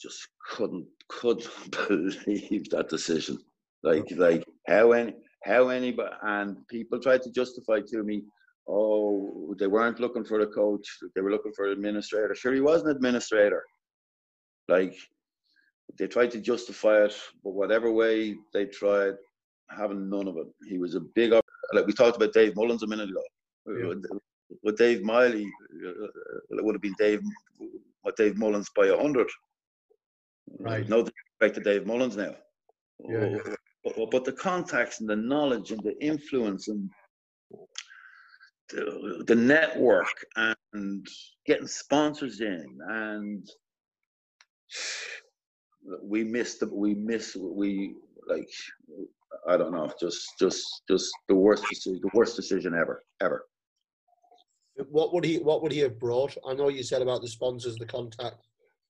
[0.00, 1.48] Just couldn't couldn't
[1.88, 3.38] believe that decision.
[3.82, 8.24] Like like how any how anybody and people tried to justify to me,
[8.68, 12.34] oh they weren't looking for a coach, they were looking for an administrator.
[12.34, 13.62] Sure, he was an administrator.
[14.68, 14.96] Like
[15.98, 17.14] they tried to justify it,
[17.44, 19.14] but whatever way they tried,
[19.70, 20.46] having none of it.
[20.68, 21.32] He was a big
[21.72, 23.22] like we talked about Dave Mullins a minute ago.
[23.68, 23.94] Yeah.
[24.62, 25.50] With Dave Miley,
[25.82, 27.20] it would have been Dave,
[28.02, 29.28] what Dave Mullins by a hundred.
[30.60, 30.88] Right.
[30.88, 32.34] No disrespect to Dave Mullins now.
[33.08, 33.38] Yeah, yeah.
[33.86, 36.88] Oh, but, but, the contacts and the knowledge and the influence and
[38.70, 41.06] the, the network and
[41.46, 43.48] getting sponsors in and
[46.02, 47.94] we missed the, we miss we
[48.28, 48.48] like
[49.48, 53.46] I don't know, just just just the worst decision, the worst decision ever, ever.
[54.90, 56.36] What would he What would he have brought?
[56.46, 58.46] I know you said about the sponsors, the contact.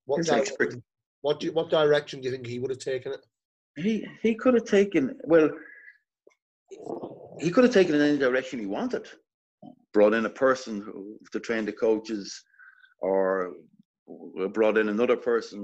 [0.06, 0.82] What direction,
[1.20, 3.20] what do you, What direction do you think he would have taken it?
[3.76, 5.50] He he could have taken well.
[7.40, 9.06] He could have taken it in any direction he wanted.
[9.96, 12.28] Brought in a person who, to train the coaches,
[13.00, 13.54] or
[14.52, 15.58] brought in another person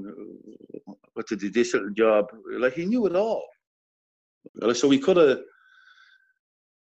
[1.15, 2.25] with a judicial job.
[2.59, 3.45] Like he knew it all.
[4.73, 5.41] So we could have,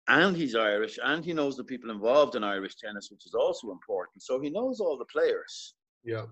[0.08, 3.72] and he's Irish, and he knows the people involved in Irish tennis, which is also
[3.72, 4.22] important.
[4.22, 5.74] So he knows all the players.
[6.02, 6.26] Yeah.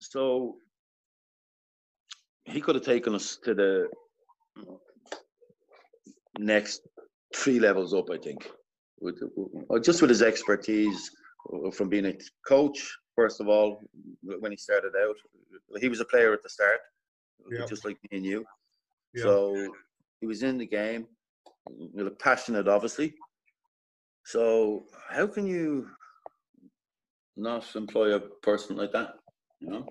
[0.00, 0.56] So
[2.44, 3.88] he could have taken us to the
[6.38, 6.82] next
[7.34, 8.50] three levels up, I think,
[9.02, 9.20] with,
[9.82, 11.10] just with his expertise
[11.52, 12.14] uh, from being a
[12.46, 12.96] coach.
[13.16, 13.84] First of all,
[14.22, 15.16] when he started out,
[15.80, 16.80] he was a player at the start,
[17.50, 17.68] yep.
[17.68, 18.44] just like me and you.
[19.14, 19.24] Yep.
[19.24, 19.74] So
[20.20, 21.06] he was in the game.
[21.94, 23.14] Look passionate, obviously.
[24.24, 25.88] So how can you
[27.36, 29.14] not employ a person like that?
[29.60, 29.86] You know.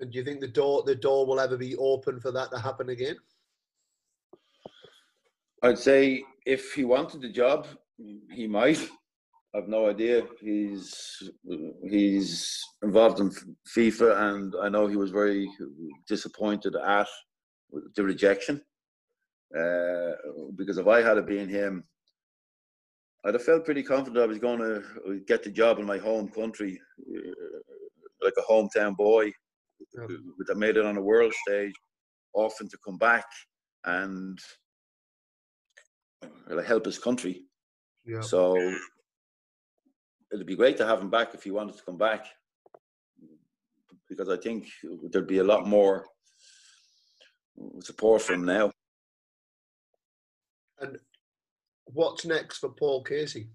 [0.00, 2.58] And do you think the door the door will ever be open for that to
[2.58, 3.16] happen again?
[5.62, 7.66] I'd say if he wanted the job,
[8.30, 8.88] he might.
[9.54, 10.22] I've no idea.
[10.40, 11.22] He's
[11.88, 13.30] he's involved in
[13.76, 15.50] FIFA, and I know he was very
[16.06, 17.08] disappointed at
[17.96, 18.62] the rejection.
[19.56, 20.12] Uh,
[20.54, 21.84] because if I had been him,
[23.24, 26.28] I'd have felt pretty confident I was going to get the job in my home
[26.28, 27.30] country, uh,
[28.22, 29.32] like a hometown boy
[30.46, 31.74] that made it on a world stage,
[32.34, 33.26] often to come back
[33.84, 34.38] and
[36.64, 37.42] help his country.
[38.06, 38.20] Yeah.
[38.20, 38.56] So
[40.32, 42.26] it'd be great to have him back if he wanted to come back,
[44.08, 44.68] because I think
[45.10, 46.06] there'd be a lot more
[47.80, 48.70] support from now.
[50.78, 50.98] And
[51.84, 53.50] what's next for Paul Casey?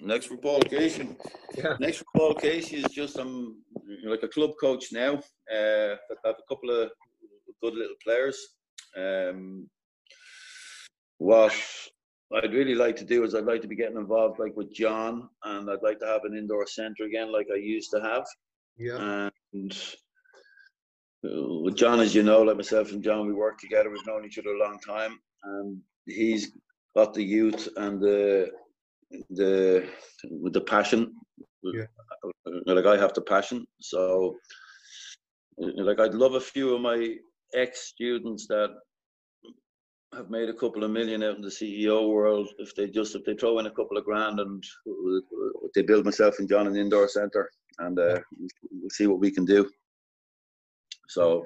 [0.00, 1.08] Next for Paul Casey.
[1.56, 1.76] Yeah.
[1.78, 3.56] Next for Paul Casey is just I'm
[4.04, 5.14] like a club coach now.
[5.52, 6.90] Uh, I have a couple of
[7.62, 8.38] good little players.
[8.96, 9.68] Um,
[11.18, 11.52] what
[12.34, 15.28] I'd really like to do is I'd like to be getting involved like with John,
[15.44, 18.26] and I'd like to have an indoor centre again, like I used to have.
[18.76, 19.30] Yeah.
[19.54, 19.72] And
[21.24, 23.90] uh, with John, as you know, like myself and John, we work together.
[23.90, 26.52] We've known each other a long time, and he's
[26.94, 28.50] got the youth and the
[29.30, 29.88] the
[30.30, 31.14] with the passion.
[31.62, 31.86] Yeah.
[32.66, 34.36] Like I have the passion, so
[35.56, 37.16] like I'd love a few of my
[37.54, 38.70] ex students that
[40.14, 42.48] have made a couple of million out in the CEO world.
[42.58, 44.64] If they just if they throw in a couple of grand and
[45.74, 48.18] they build myself and John an indoor centre, and uh,
[48.70, 49.70] we'll see what we can do.
[51.08, 51.44] So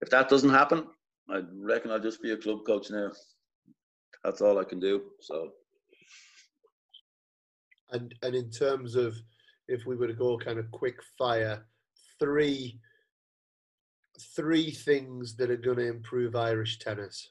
[0.00, 0.86] if that doesn't happen,
[1.30, 3.10] I reckon I'll just be a club coach now.
[4.24, 5.02] That's all I can do.
[5.20, 5.50] So
[7.90, 9.16] And and in terms of
[9.66, 11.64] if we were to go kind of quick fire,
[12.18, 12.80] three
[14.34, 17.30] three things that are going to improve Irish tennis.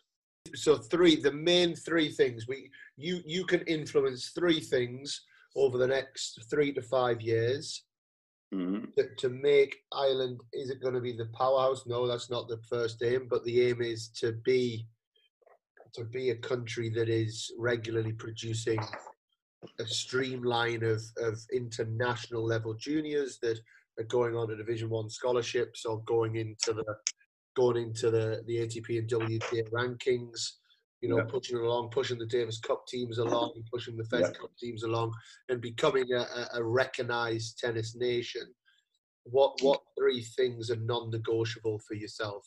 [0.55, 5.21] So three, the main three things we you you can influence three things
[5.55, 7.83] over the next three to five years
[8.53, 8.93] mhm.
[8.95, 10.39] to, to make Ireland.
[10.53, 11.85] Is it going to be the powerhouse?
[11.85, 13.27] No, that's not the first aim.
[13.29, 14.87] But the aim is to be
[15.93, 18.79] to be a country that is regularly producing
[19.79, 23.59] a streamline of, of international level juniors that
[23.99, 26.95] are going on to Division One scholarships or going into the
[27.57, 30.39] going into the, the ATP and WTA rankings.
[31.01, 31.25] You know, Yeah.
[31.25, 34.31] pushing along, pushing the Davis Cup teams along, pushing the Fed Yeah.
[34.31, 35.13] Cup teams along,
[35.49, 38.47] and becoming a, a, recognised tennis nation.
[39.23, 42.43] What what three things are non-negotiable for yourself?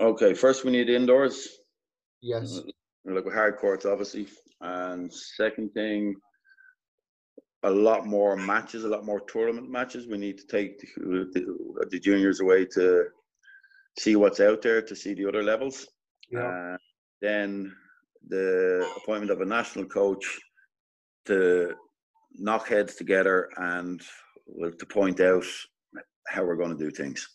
[0.00, 1.36] Okay, first we need indoors.
[2.22, 2.60] Yes.
[3.04, 4.26] Like hard courts, obviously.
[4.60, 6.16] And second thing,
[7.62, 10.08] a lot more matches, a lot more tournament matches.
[10.08, 13.06] We need to take the, the, the juniors away to
[13.98, 15.86] see what's out there, to see the other levels.
[16.30, 16.46] Yeah.
[16.46, 16.76] Uh,
[17.20, 17.74] then
[18.28, 20.38] the appointment of a national coach
[21.26, 21.74] to
[22.34, 24.00] knock heads together and
[24.78, 25.44] to point out
[26.26, 27.26] how we're going to do things.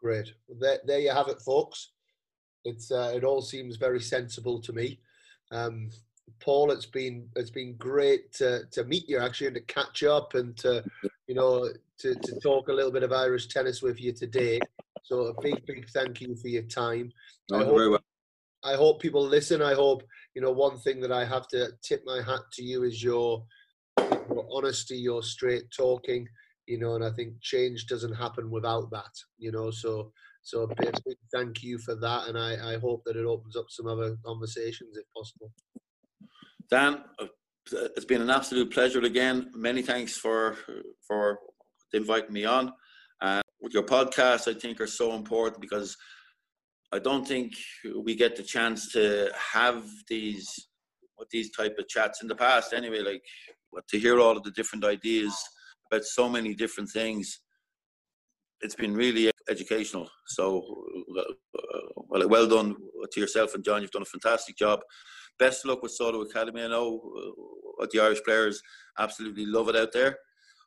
[0.00, 0.32] Great.
[0.46, 1.92] Well, there, there you have it, folks.
[2.64, 4.98] It's uh, it all seems very sensible to me.
[5.52, 5.90] Um,
[6.40, 10.34] Paul, it's been it's been great to, to meet you actually and to catch up
[10.34, 10.84] and to
[11.28, 14.60] you know to, to talk a little bit of Irish tennis with you today.
[15.06, 17.12] So a big big thank you for your time.
[17.52, 18.04] I Oh, hope- very well.
[18.64, 19.62] I hope people listen.
[19.62, 20.02] I hope
[20.34, 23.46] you know one thing that I have to tip my hat to you is your,
[23.98, 26.26] your honesty, your straight talking.
[26.66, 29.12] You know, and I think change doesn't happen without that.
[29.38, 33.02] You know, so so a big, big thank you for that, and I, I hope
[33.06, 35.52] that it opens up some other conversations if possible.
[36.68, 37.26] Dan, uh,
[37.96, 39.52] it's been an absolute pleasure again.
[39.54, 40.56] Many thanks for
[41.06, 41.38] for
[41.92, 42.72] inviting me on.
[43.66, 45.96] With your podcast, I think are so important because
[46.92, 47.52] I don't think
[48.00, 50.48] we get the chance to have these
[51.16, 52.72] what these type of chats in the past.
[52.72, 53.24] Anyway, like
[53.88, 55.36] to hear all of the different ideas
[55.90, 57.40] about so many different things.
[58.60, 60.08] It's been really educational.
[60.28, 60.62] So,
[61.18, 61.22] uh,
[61.96, 62.76] well, well done
[63.10, 63.82] to yourself and John.
[63.82, 64.78] You've done a fantastic job
[65.38, 66.62] best luck with Soto Academy.
[66.62, 67.30] I know uh,
[67.76, 68.60] what the Irish players
[68.98, 70.18] absolutely love it out there.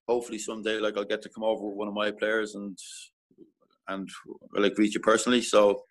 [0.10, 2.76] Hopefully someday, like I'll get to come over with one of my players and
[3.90, 4.10] and
[4.54, 5.42] like greet you personally.
[5.42, 5.84] So,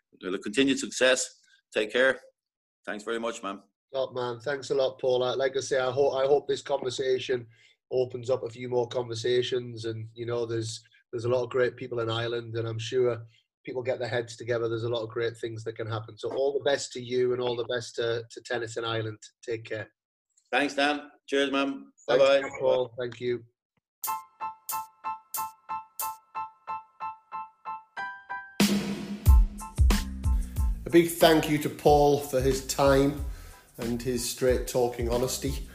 [0.43, 1.25] continued success.
[1.73, 2.19] Take care.
[2.85, 3.61] Thanks very much, man.
[3.95, 5.21] Top man, thanks a lot, Paul.
[5.37, 7.47] Like I say, I hope I hope this conversation
[7.93, 11.77] opens up a few more conversations, and you know, there's there's a lot of great
[11.77, 13.23] people in Ireland, and I'm sure
[13.65, 14.69] people get their heads together.
[14.69, 16.17] There's a lot of great things that can happen.
[16.19, 19.19] So all the best to you, and all the best to, to tennis in Ireland.
[19.45, 19.89] Take care.
[20.51, 21.03] Thanks, Dan.
[21.27, 21.87] Cheers, man.
[22.07, 22.43] Bye bye.
[22.59, 22.93] Paul.
[22.99, 23.45] Thank you.
[30.89, 33.23] A big thank you to Paul for his time
[33.77, 35.69] and his straight talking honesty.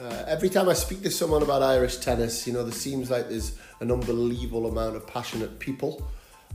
[0.00, 3.28] Uh, every time I speak to someone about Irish tennis, you know, there seems like
[3.28, 6.10] there's an unbelievable amount of passionate people.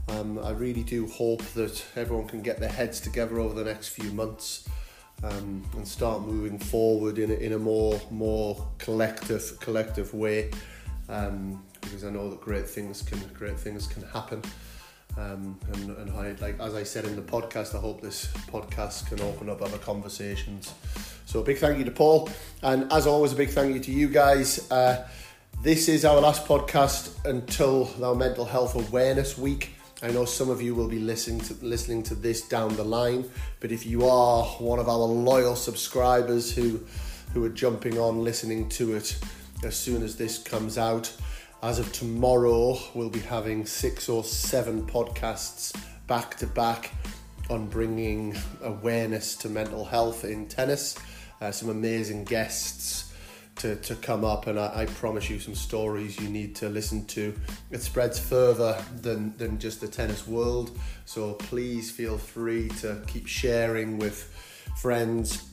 [0.08, 3.90] Um, I really do hope that everyone can get their heads together over the next
[3.90, 4.68] few months
[5.22, 10.50] um, and start moving forward in a, in a more more collective collective way.
[11.08, 14.42] Um, because I know that great things can great things can happen.
[15.16, 19.08] Um, and, and I, like as I said in the podcast, I hope this podcast
[19.08, 20.72] can open up other conversations.
[21.26, 22.30] So a big thank you to Paul,
[22.62, 24.70] and as always, a big thank you to you guys.
[24.70, 25.06] Uh,
[25.62, 29.74] this is our last podcast until our Mental Health Awareness Week.
[30.02, 33.30] I know some of you will be listening to listening to this down the line,
[33.60, 36.80] but if you are one of our loyal subscribers who
[37.34, 39.18] who are jumping on listening to it
[39.62, 41.14] as soon as this comes out,
[41.62, 45.72] as of tomorrow, we'll be having six or seven podcasts
[46.08, 46.90] back to back
[47.50, 50.98] on bringing awareness to mental health in tennis.
[51.40, 53.12] Uh, some amazing guests
[53.56, 57.04] to, to come up, and I, I, promise you some stories you need to listen
[57.06, 57.34] to.
[57.70, 63.26] It spreads further than, than just the tennis world, so please feel free to keep
[63.26, 64.22] sharing with
[64.76, 65.48] friends,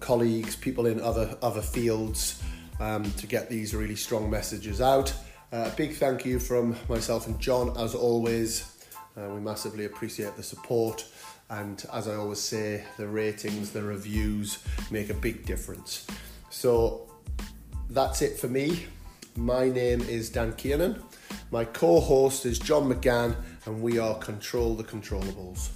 [0.00, 2.42] colleagues, people in other other fields
[2.80, 5.12] um, to get these really strong messages out.
[5.52, 8.74] A uh, big thank you from myself and John, as always.
[9.16, 11.06] Uh, we massively appreciate the support,
[11.50, 14.58] and as I always say, the ratings, the reviews
[14.90, 16.06] make a big difference.
[16.50, 17.08] So
[17.90, 18.86] that's it for me.
[19.36, 21.00] My name is Dan Kiernan.
[21.50, 23.36] My co host is John McGann,
[23.66, 25.68] and we are Control the Controllables.